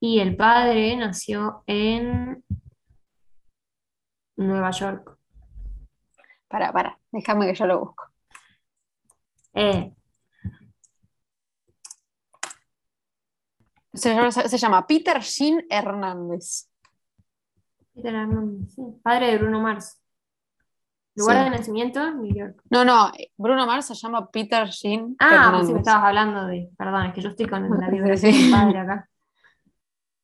y 0.00 0.20
el 0.20 0.34
padre 0.36 0.96
nació 0.96 1.62
en 1.66 2.42
Nueva 4.36 4.70
York. 4.70 5.18
Para, 6.48 6.72
para, 6.72 6.98
déjame 7.12 7.46
que 7.46 7.54
yo 7.54 7.66
lo 7.66 7.80
busco. 7.80 8.04
Eh. 9.52 9.92
Se, 13.92 14.56
llama 14.56 14.86
Peter 14.86 15.20
Jean 15.20 15.64
Hernández. 15.68 16.70
Peter 17.92 18.14
Hernández, 18.14 18.72
sí. 18.74 18.82
Padre 19.02 19.32
de 19.32 19.38
Bruno 19.38 19.60
Mars. 19.60 19.99
¿Lugar 21.14 21.44
de 21.44 21.50
nacimiento? 21.50 22.10
New 22.12 22.32
York. 22.32 22.62
No, 22.70 22.84
no, 22.84 23.10
Bruno 23.36 23.66
Mars 23.66 23.86
se 23.86 23.94
llama 23.94 24.30
Peter 24.30 24.68
Jean 24.68 25.16
ah, 25.18 25.50
pues 25.54 25.66
sí, 25.66 25.72
me 25.72 25.80
estabas 25.80 26.04
hablando 26.04 26.46
de. 26.46 26.70
Perdón, 26.78 27.06
es 27.06 27.14
que 27.14 27.20
yo 27.20 27.30
estoy 27.30 27.46
con 27.46 27.68
la 27.68 27.88
biografía 27.90 28.30
de 28.30 28.50
padre 28.50 28.78
acá. 28.78 29.08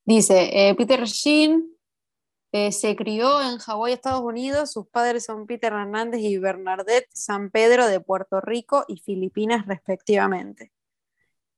Dice, 0.05 0.69
eh, 0.69 0.75
Peter 0.77 1.05
Jean 1.05 1.65
eh, 2.53 2.71
se 2.71 2.95
crió 2.95 3.41
en 3.43 3.59
Hawái, 3.59 3.93
Estados 3.93 4.23
Unidos. 4.23 4.73
Sus 4.73 4.87
padres 4.87 5.25
son 5.25 5.47
Peter 5.47 5.73
Hernández 5.73 6.21
y 6.21 6.39
Bernadette 6.39 7.09
San 7.13 7.51
Pedro 7.51 7.87
de 7.87 8.01
Puerto 8.01 8.41
Rico 8.41 8.85
y 8.87 8.99
Filipinas, 8.99 9.67
respectivamente. 9.67 10.73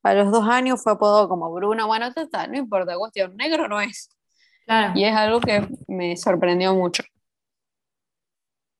A 0.01 0.13
los 0.13 0.31
dos 0.31 0.47
años 0.47 0.81
fue 0.81 0.93
apodado 0.93 1.29
como 1.29 1.51
Bruno. 1.51 1.85
Bueno, 1.85 2.07
está, 2.15 2.47
no 2.47 2.57
importa, 2.57 2.97
cuestión, 2.97 3.35
negro 3.37 3.67
no 3.67 3.79
es. 3.79 4.09
Y 4.95 5.03
es 5.03 5.15
algo 5.15 5.39
que 5.39 5.67
me 5.87 6.15
sorprendió 6.15 6.75
mucho. 6.75 7.03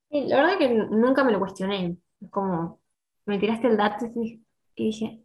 Sí, 0.09 0.25
la 0.27 0.37
verdad 0.37 0.57
que 0.57 0.69
nunca 0.69 1.23
me 1.23 1.31
lo 1.31 1.39
cuestioné. 1.39 1.97
Es 2.21 2.29
como, 2.29 2.79
me 3.25 3.39
tiraste 3.39 3.67
el 3.67 3.77
dato 3.77 4.05
y 4.15 4.41
dije, 4.75 5.21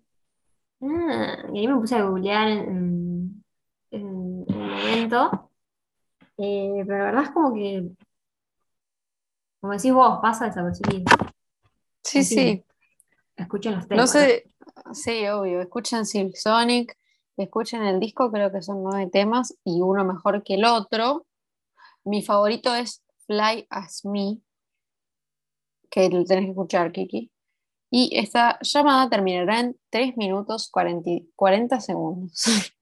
ah", 0.82 1.36
y 1.52 1.58
ahí 1.58 1.68
me 1.68 1.76
puse 1.76 1.96
a 1.96 2.04
googlear 2.04 2.48
en, 2.48 3.44
en, 3.90 4.44
en 4.48 4.60
el 4.60 4.70
momento 4.70 5.50
eh, 6.36 6.82
pero 6.86 6.98
la 6.98 7.04
verdad 7.04 7.22
es 7.24 7.30
como 7.30 7.54
que, 7.54 7.90
como 9.60 9.72
decís 9.72 9.92
vos, 9.92 10.18
pasa 10.20 10.46
desapercibido. 10.46 11.04
Sí, 12.02 12.24
sí. 12.24 12.64
Escuchen 13.36 13.76
los 13.76 13.88
temas. 13.88 14.04
No 14.04 14.06
sé, 14.06 14.50
sí, 14.92 15.26
obvio. 15.28 15.60
Escuchen 15.60 16.06
Silk 16.06 16.34
Sonic, 16.36 16.96
escuchen 17.36 17.82
el 17.82 18.00
disco, 18.00 18.30
creo 18.30 18.50
que 18.50 18.62
son 18.62 18.82
nueve 18.82 19.08
temas 19.10 19.56
y 19.64 19.80
uno 19.80 20.04
mejor 20.04 20.42
que 20.42 20.54
el 20.54 20.64
otro. 20.64 21.26
Mi 22.04 22.22
favorito 22.22 22.74
es 22.74 23.02
Fly 23.26 23.66
As 23.70 24.04
Me, 24.04 24.38
que 25.94 26.11
lo 26.11 26.24
tenés 26.24 26.46
que 26.46 26.50
escuchar, 26.50 26.90
Kiki. 26.90 27.30
Y 27.88 28.11
esta 28.18 28.59
llamada 28.62 29.09
terminará 29.09 29.61
en 29.61 29.76
3 29.90 30.16
minutos 30.16 30.68
40, 30.70 31.11
40 31.37 31.80
segundos. 31.80 32.44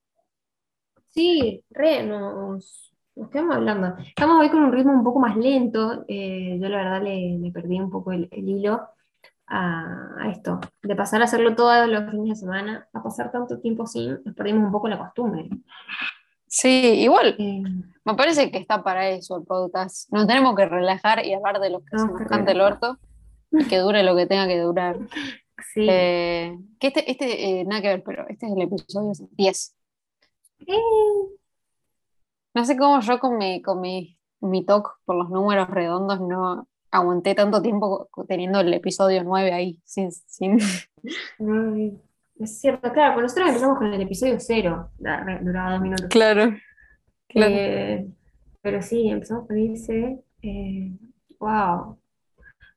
Sí, 1.15 1.63
re, 1.69 2.05
nos, 2.05 2.91
nos 3.15 3.29
quedamos 3.29 3.57
hablando. 3.57 3.99
Estamos 3.99 4.41
hoy 4.41 4.49
con 4.49 4.63
un 4.63 4.73
ritmo 4.73 4.95
un 4.95 5.05
poco 5.05 5.19
más 5.19 5.37
lento. 5.37 6.07
Eh, 6.09 6.59
yo 6.59 6.71
la 6.71 6.79
verdad 6.79 7.03
le, 7.03 7.53
perdí 7.53 7.79
un 7.79 7.91
poco 7.91 8.13
el, 8.13 8.31
hilo 8.33 8.81
a, 9.47 10.31
esto. 10.33 10.59
De 10.83 10.97
pasar 10.97 11.21
a 11.21 11.25
hacerlo 11.25 11.55
todos 11.55 11.87
los 11.87 12.11
fines 12.11 12.29
de 12.31 12.37
semana, 12.37 12.89
a 12.95 13.03
pasar 13.03 13.31
tanto 13.31 13.61
tiempo 13.61 13.87
sin, 13.87 14.23
nos 14.25 14.35
perdimos 14.35 14.65
un 14.65 14.73
poco 14.73 14.89
la 14.89 14.97
costumbre. 14.97 15.51
Sí, 16.47 17.03
igual. 17.03 17.37
Eh, 17.39 17.63
me 18.05 18.15
parece 18.15 18.51
que 18.51 18.59
está 18.59 18.83
para 18.83 19.09
eso 19.09 19.37
el 19.37 19.45
podcast. 19.45 20.13
Nos 20.13 20.27
tenemos 20.27 20.57
que 20.57 20.67
relajar 20.67 21.25
y 21.25 21.35
hablar 21.35 21.61
de 21.61 21.71
lo 21.71 21.81
que 21.81 21.99
se 21.99 22.07
nos 22.07 22.23
canta 22.23 22.53
el 22.53 22.61
orto 22.61 22.99
y 23.51 23.67
que 23.67 23.79
dure 23.79 24.03
lo 24.03 24.17
que 24.17 24.27
tenga 24.27 24.47
que 24.47 24.59
durar. 24.59 24.99
Sí. 25.73 25.87
Eh, 25.89 26.59
que 26.81 26.89
este, 26.89 27.11
este 27.11 27.65
nada 27.65 27.83
que 27.83 27.89
ver, 27.89 28.03
pero 28.03 28.27
este 28.29 28.47
es 28.47 28.53
el 28.53 28.63
episodio 28.63 29.13
10. 29.31 29.77
No 32.55 32.65
sé 32.65 32.77
cómo 32.77 33.01
yo 33.01 33.19
con 33.19 33.39
mi, 33.39 33.63
con 33.63 33.81
mi, 33.81 34.19
mi 34.41 34.65
talk 34.65 34.99
por 35.05 35.17
los 35.17 35.31
números 35.31 35.71
redondos 35.71 36.21
no 36.21 36.69
aguanté 36.91 37.35
tanto 37.35 37.63
tiempo 37.63 38.09
teniendo 38.29 38.61
el 38.61 38.75
episodio 38.75 39.25
9 39.25 39.53
ahí, 39.53 39.81
sin... 39.85 40.13
sin... 40.13 40.59
es 42.39 42.61
cierto, 42.61 42.93
claro, 42.93 43.15
pero 43.15 43.23
nosotros 43.23 43.49
empezamos 43.49 43.79
con 43.79 43.93
el 43.93 44.01
episodio 44.01 44.37
0, 44.39 44.91
duraba 44.99 45.73
dos 45.73 45.81
minutos. 45.81 46.09
Claro, 46.11 46.55
claro. 47.33 47.55
Eh, 47.55 48.09
pero 48.61 48.83
sí, 48.83 49.09
empezamos 49.09 49.47
con. 49.47 49.57
Eh, 49.59 50.93
wow. 51.39 51.99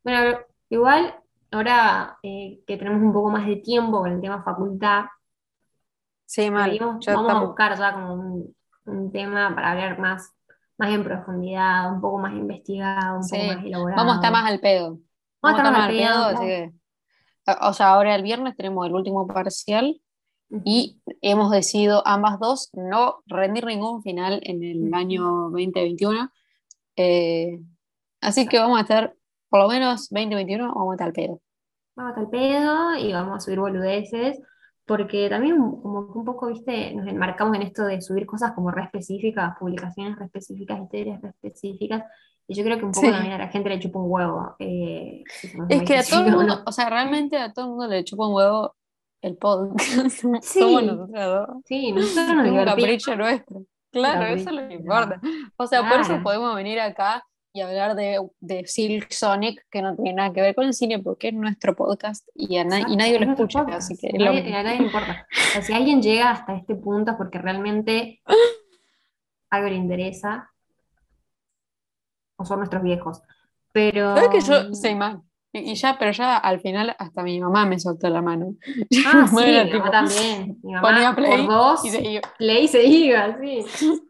Bueno, 0.04 0.40
igual, 0.70 1.16
ahora 1.52 2.18
eh, 2.24 2.62
que 2.66 2.78
tenemos 2.78 3.02
un 3.02 3.14
poco 3.14 3.30
más 3.30 3.46
de 3.46 3.58
tiempo 3.58 4.00
con 4.00 4.12
el 4.12 4.22
tema 4.22 4.44
facultad, 4.44 5.06
sí, 6.26 6.50
mal. 6.50 6.78
vamos 6.80 7.08
a 7.08 7.40
buscar 7.40 7.78
ya 7.78 7.94
como 7.94 8.14
un 8.14 8.56
un 8.86 9.12
tema 9.12 9.54
para 9.54 9.72
hablar 9.72 10.00
más, 10.00 10.34
más 10.78 10.90
en 10.90 11.04
profundidad, 11.04 11.92
un 11.94 12.02
poco 12.02 12.20
más 12.20 12.34
investigado, 12.34 13.18
un 13.18 13.28
poco 13.28 13.44
más 13.44 13.66
elaborado. 13.66 13.98
Vamos 13.98 14.14
a 14.14 14.16
estar 14.18 14.32
más 14.32 14.52
al 14.52 14.60
pedo. 14.60 15.00
Vamos 15.42 15.60
a 15.60 15.62
estar 15.62 15.72
mal 15.72 15.82
mal 15.82 15.90
pedo, 15.90 16.14
pedo, 16.14 16.26
así 16.26 16.46
que. 16.46 16.74
O 17.62 17.74
sea, 17.74 17.90
ahora 17.90 18.16
el 18.16 18.24
viernes 18.24 18.56
tenemos 18.56 18.88
el 18.88 18.94
último 18.94 19.28
parcial 19.28 20.02
y 20.64 21.02
hemos 21.22 21.52
decidido 21.52 22.02
ambas 22.06 22.40
dos 22.40 22.70
no 22.74 23.18
rendir 23.26 23.66
ningún 23.66 24.02
final 24.04 24.40
en 24.44 24.64
el 24.64 24.94
año 24.94 25.24
2021. 25.52 26.30
Eh, 26.96 27.60
así 28.22 28.48
que 28.48 28.60
vamos 28.60 28.78
a 28.78 28.82
estar, 28.82 29.14
por 29.50 29.62
lo 29.62 29.68
menos 29.68 30.10
2021, 30.10 30.74
vamos 30.74 30.92
a 30.92 30.94
estar 30.96 31.08
al 31.08 31.14
pedo. 31.14 31.42
Vamos 31.96 32.10
a 32.18 32.22
estar 32.22 32.24
al 32.26 32.30
pedo 32.30 32.96
y 32.98 33.14
vamos 33.14 33.38
a 33.38 33.40
subir 33.40 33.60
boludeces, 33.60 34.40
porque 34.86 35.30
también 35.30 35.58
como 35.58 36.12
que 36.12 36.20
un 36.20 36.26
poco, 36.26 36.48
viste, 36.48 36.94
nos 36.94 37.08
enmarcamos 37.08 37.56
en 37.56 37.64
esto 37.64 37.84
de 37.86 38.02
subir 38.02 38.26
cosas 38.26 38.54
como 38.54 38.72
re 38.72 38.84
específicas, 38.84 39.56
publicaciones 39.60 40.18
re 40.20 40.26
específicas, 40.26 40.80
historias 40.82 41.22
re 41.22 41.30
específicas, 41.30 42.04
y 42.48 42.54
yo 42.54 42.64
creo 42.64 42.78
que 42.78 42.86
un 42.86 42.92
poco 42.92 43.08
Sí. 43.08 43.12
también 43.12 43.34
a 43.34 43.40
la 43.40 43.48
gente 43.48 43.70
le 43.70 43.80
chupa 43.80 44.00
un 44.00 44.12
huevo. 44.12 44.56
eh, 44.60 45.24
si 45.42 45.50
Es 45.70 45.82
que 45.84 45.98
a 45.98 46.04
todo 46.04 46.26
el 46.28 46.32
mundo, 46.36 46.62
o 46.66 46.72
sea, 46.72 46.90
realmente 46.90 47.38
a 47.38 47.52
todo 47.52 47.66
el 47.66 47.72
mundo 47.72 47.88
le 47.88 48.04
chupa 48.04 48.28
un 48.28 48.36
huevo 48.36 48.76
el 49.22 49.38
podcast. 49.38 50.24
Sí. 50.42 50.60
Somos 50.60 50.84
nosotras 50.84 51.28
dos. 51.28 51.50
Sí, 51.66 51.92
nosotros 51.92 52.36
nos 52.36 52.48
un 52.52 52.66
capricho 52.66 53.16
nuestro. 53.16 53.64
Claro, 53.92 54.26
eso 54.26 54.50
es 54.50 54.56
lo 54.56 54.68
que 54.68 54.74
importa. 54.76 55.22
O 55.58 55.68
sea, 55.68 55.88
por 55.90 56.02
eso 56.02 56.22
podemos 56.22 56.54
venir 56.56 56.80
acá 56.82 57.24
y 57.54 57.62
hablar 57.62 57.96
de, 57.96 58.20
de 58.42 58.68
Silk 58.68 59.10
Sonic, 59.14 59.66
que 59.72 59.82
no 59.82 59.96
tiene 59.96 60.14
nada 60.14 60.34
que 60.34 60.42
ver 60.42 60.54
con 60.54 60.66
el 60.66 60.74
cine, 60.74 61.00
porque 61.00 61.30
es 61.30 61.34
nuestro 61.34 61.74
podcast 61.74 62.28
y, 62.34 62.58
a 62.58 62.66
na- 62.66 62.82
y 62.82 62.98
nadie 62.98 63.18
lo 63.18 63.32
escucha, 63.32 63.60
podcast, 63.60 63.90
así 63.92 63.98
que 63.98 64.18
lo 64.20 64.26
nadie- 64.34 64.54
a 64.54 64.64
nadie 64.64 64.80
le 64.80 64.86
importa. 64.88 65.26
O 65.32 65.52
sea, 65.54 65.62
si 65.62 65.72
alguien 65.72 66.02
llega 66.02 66.32
hasta 66.32 66.58
este 66.58 66.76
punto 66.76 67.12
es 67.12 67.18
porque 67.18 67.38
realmente 67.38 68.22
algo 69.50 69.70
le 69.70 69.76
interesa, 69.76 70.52
o 72.38 72.44
son 72.44 72.58
nuestros 72.60 72.84
viejos. 72.84 73.22
Pero. 73.72 74.14
¿Sabes 74.16 74.30
que 74.30 74.42
yo 74.42 74.74
soy 74.74 74.96
más? 74.96 75.20
Y 75.56 75.72
y 75.72 75.76
ya, 75.76 75.98
pero 75.98 76.12
ya 76.12 76.36
al 76.38 76.60
final 76.60 76.94
hasta 77.00 77.24
mi 77.24 77.40
mamá 77.40 77.66
me 77.66 77.80
soltó 77.80 78.10
la 78.10 78.22
mano. 78.22 78.56
Ah, 79.08 79.26
sí, 79.28 79.38
era 79.42 79.64
mi 79.64 79.72
tipo, 79.72 79.86
mamá 79.86 79.92
también. 79.92 80.60
Mi 80.62 80.74
ponía 80.74 80.82
mamá 80.82 81.16
play 81.16 81.46
por 81.46 81.48
dos, 81.48 81.86
y 81.86 81.90
se 81.90 82.02
iba. 82.12 82.22
play 82.38 82.68
se 82.68 82.84
iba, 82.84 83.38
sí. 83.40 83.66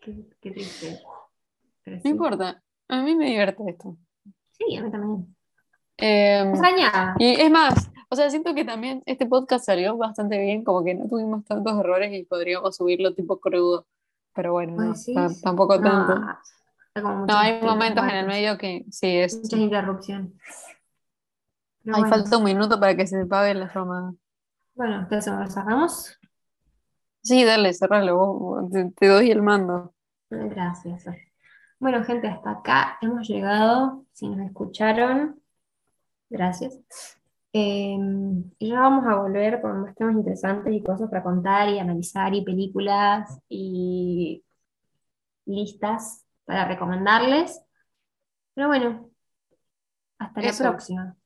Qué, 0.00 0.14
qué 0.40 0.50
triste. 0.52 1.00
Pero 1.84 1.96
No 1.96 2.02
sí. 2.02 2.08
importa, 2.08 2.62
a 2.88 3.02
mí 3.02 3.14
me 3.16 3.26
divierte 3.26 3.62
esto. 3.68 3.96
Sí, 4.52 4.76
a 4.76 4.82
mí 4.82 4.90
también. 4.90 5.34
Eh, 5.98 6.52
y 7.18 7.40
es 7.40 7.50
más, 7.50 7.90
o 8.08 8.14
sea, 8.14 8.30
siento 8.30 8.54
que 8.54 8.64
también 8.64 9.02
este 9.06 9.26
podcast 9.26 9.64
salió 9.66 9.96
bastante 9.96 10.38
bien, 10.40 10.62
como 10.62 10.84
que 10.84 10.94
no 10.94 11.08
tuvimos 11.08 11.44
tantos 11.44 11.78
errores 11.78 12.12
y 12.14 12.24
podríamos 12.24 12.76
subirlo 12.76 13.12
tipo 13.14 13.40
crudo. 13.40 13.86
Pero 14.34 14.52
bueno, 14.52 14.94
tampoco 15.42 15.80
tanto. 15.80 16.14
No, 16.14 16.38
como 17.02 17.26
No, 17.26 17.36
hay 17.36 17.60
momentos 17.62 18.04
en 18.04 18.10
el 18.10 18.26
medio 18.26 18.56
que 18.58 18.84
sí, 18.90 19.16
es. 19.18 19.36
Muchas 19.42 19.60
interrupciones. 19.60 20.32
Bueno, 21.84 22.08
falta 22.08 22.36
un 22.36 22.44
minuto 22.44 22.78
para 22.78 22.94
que 22.96 23.06
se 23.06 23.24
pague 23.26 23.54
la 23.54 23.72
llamada. 23.72 24.12
bueno, 24.74 25.06
¿qué 25.08 25.16
hacemos? 25.16 25.40
¿Lo 25.40 25.50
cerramos? 25.50 26.18
Sí, 27.22 27.44
dale, 27.44 27.72
cerralo, 27.74 28.16
vos- 28.16 28.70
te, 28.70 28.90
te 28.92 29.06
doy 29.06 29.30
el 29.30 29.42
mando. 29.42 29.94
Gracias. 30.30 31.04
Bueno, 31.78 32.04
gente, 32.04 32.28
hasta 32.28 32.50
acá 32.50 32.98
hemos 33.00 33.26
llegado. 33.28 34.04
Si 34.12 34.28
nos 34.28 34.46
escucharon, 34.46 35.40
gracias. 36.28 36.78
Eh, 37.54 37.96
y 38.58 38.68
ya 38.68 38.80
vamos 38.80 39.06
a 39.06 39.14
volver 39.16 39.60
con 39.62 39.80
más 39.82 39.94
temas 39.94 40.14
interesantes 40.16 40.72
y 40.74 40.82
cosas 40.82 41.08
para 41.08 41.22
contar 41.22 41.68
y 41.70 41.78
analizar 41.78 42.34
y 42.34 42.44
películas 42.44 43.40
y 43.48 44.44
listas 45.46 46.24
para 46.48 46.64
recomendarles. 46.64 47.60
Pero 48.54 48.68
bueno, 48.68 49.10
hasta 50.18 50.40
la 50.40 50.70
próxima. 50.70 51.16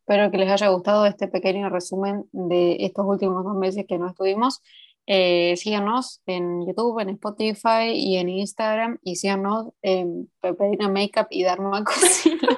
Espero 0.00 0.32
que 0.32 0.36
les 0.36 0.50
haya 0.50 0.68
gustado 0.68 1.06
este 1.06 1.28
pequeño 1.28 1.68
resumen 1.68 2.24
de 2.32 2.76
estos 2.80 3.06
últimos 3.06 3.44
dos 3.44 3.54
meses 3.54 3.86
que 3.86 3.98
no 3.98 4.08
estuvimos. 4.08 4.60
Eh, 5.06 5.56
síganos 5.56 6.22
en 6.26 6.66
YouTube, 6.66 6.98
en 6.98 7.10
Spotify 7.10 7.92
y 7.94 8.16
en 8.16 8.28
Instagram 8.28 8.98
y 9.02 9.14
síganos 9.14 9.68
en 9.80 10.28
Peperina 10.40 10.88
Makeup 10.88 11.28
y 11.30 11.44
Dharma 11.44 11.84
Cocina. 11.84 12.48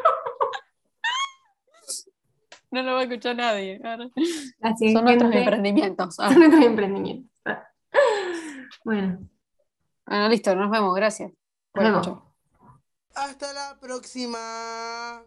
No 2.70 2.82
lo 2.82 2.94
va 2.94 3.00
a 3.00 3.02
escuchar 3.02 3.36
nadie. 3.36 3.78
Así 4.62 4.92
Son 4.94 5.04
nuestros 5.04 5.34
emprendimientos. 5.34 6.18
Ah, 6.18 6.30
son 6.30 6.38
nuestros 6.38 6.64
emprendimientos. 6.64 7.30
Bueno, 8.84 9.18
bueno, 10.06 10.28
listo, 10.28 10.54
nos 10.56 10.70
vemos. 10.70 10.94
Gracias. 10.94 11.43
Hasta 13.16 13.52
la 13.52 13.78
próxima. 13.80 15.24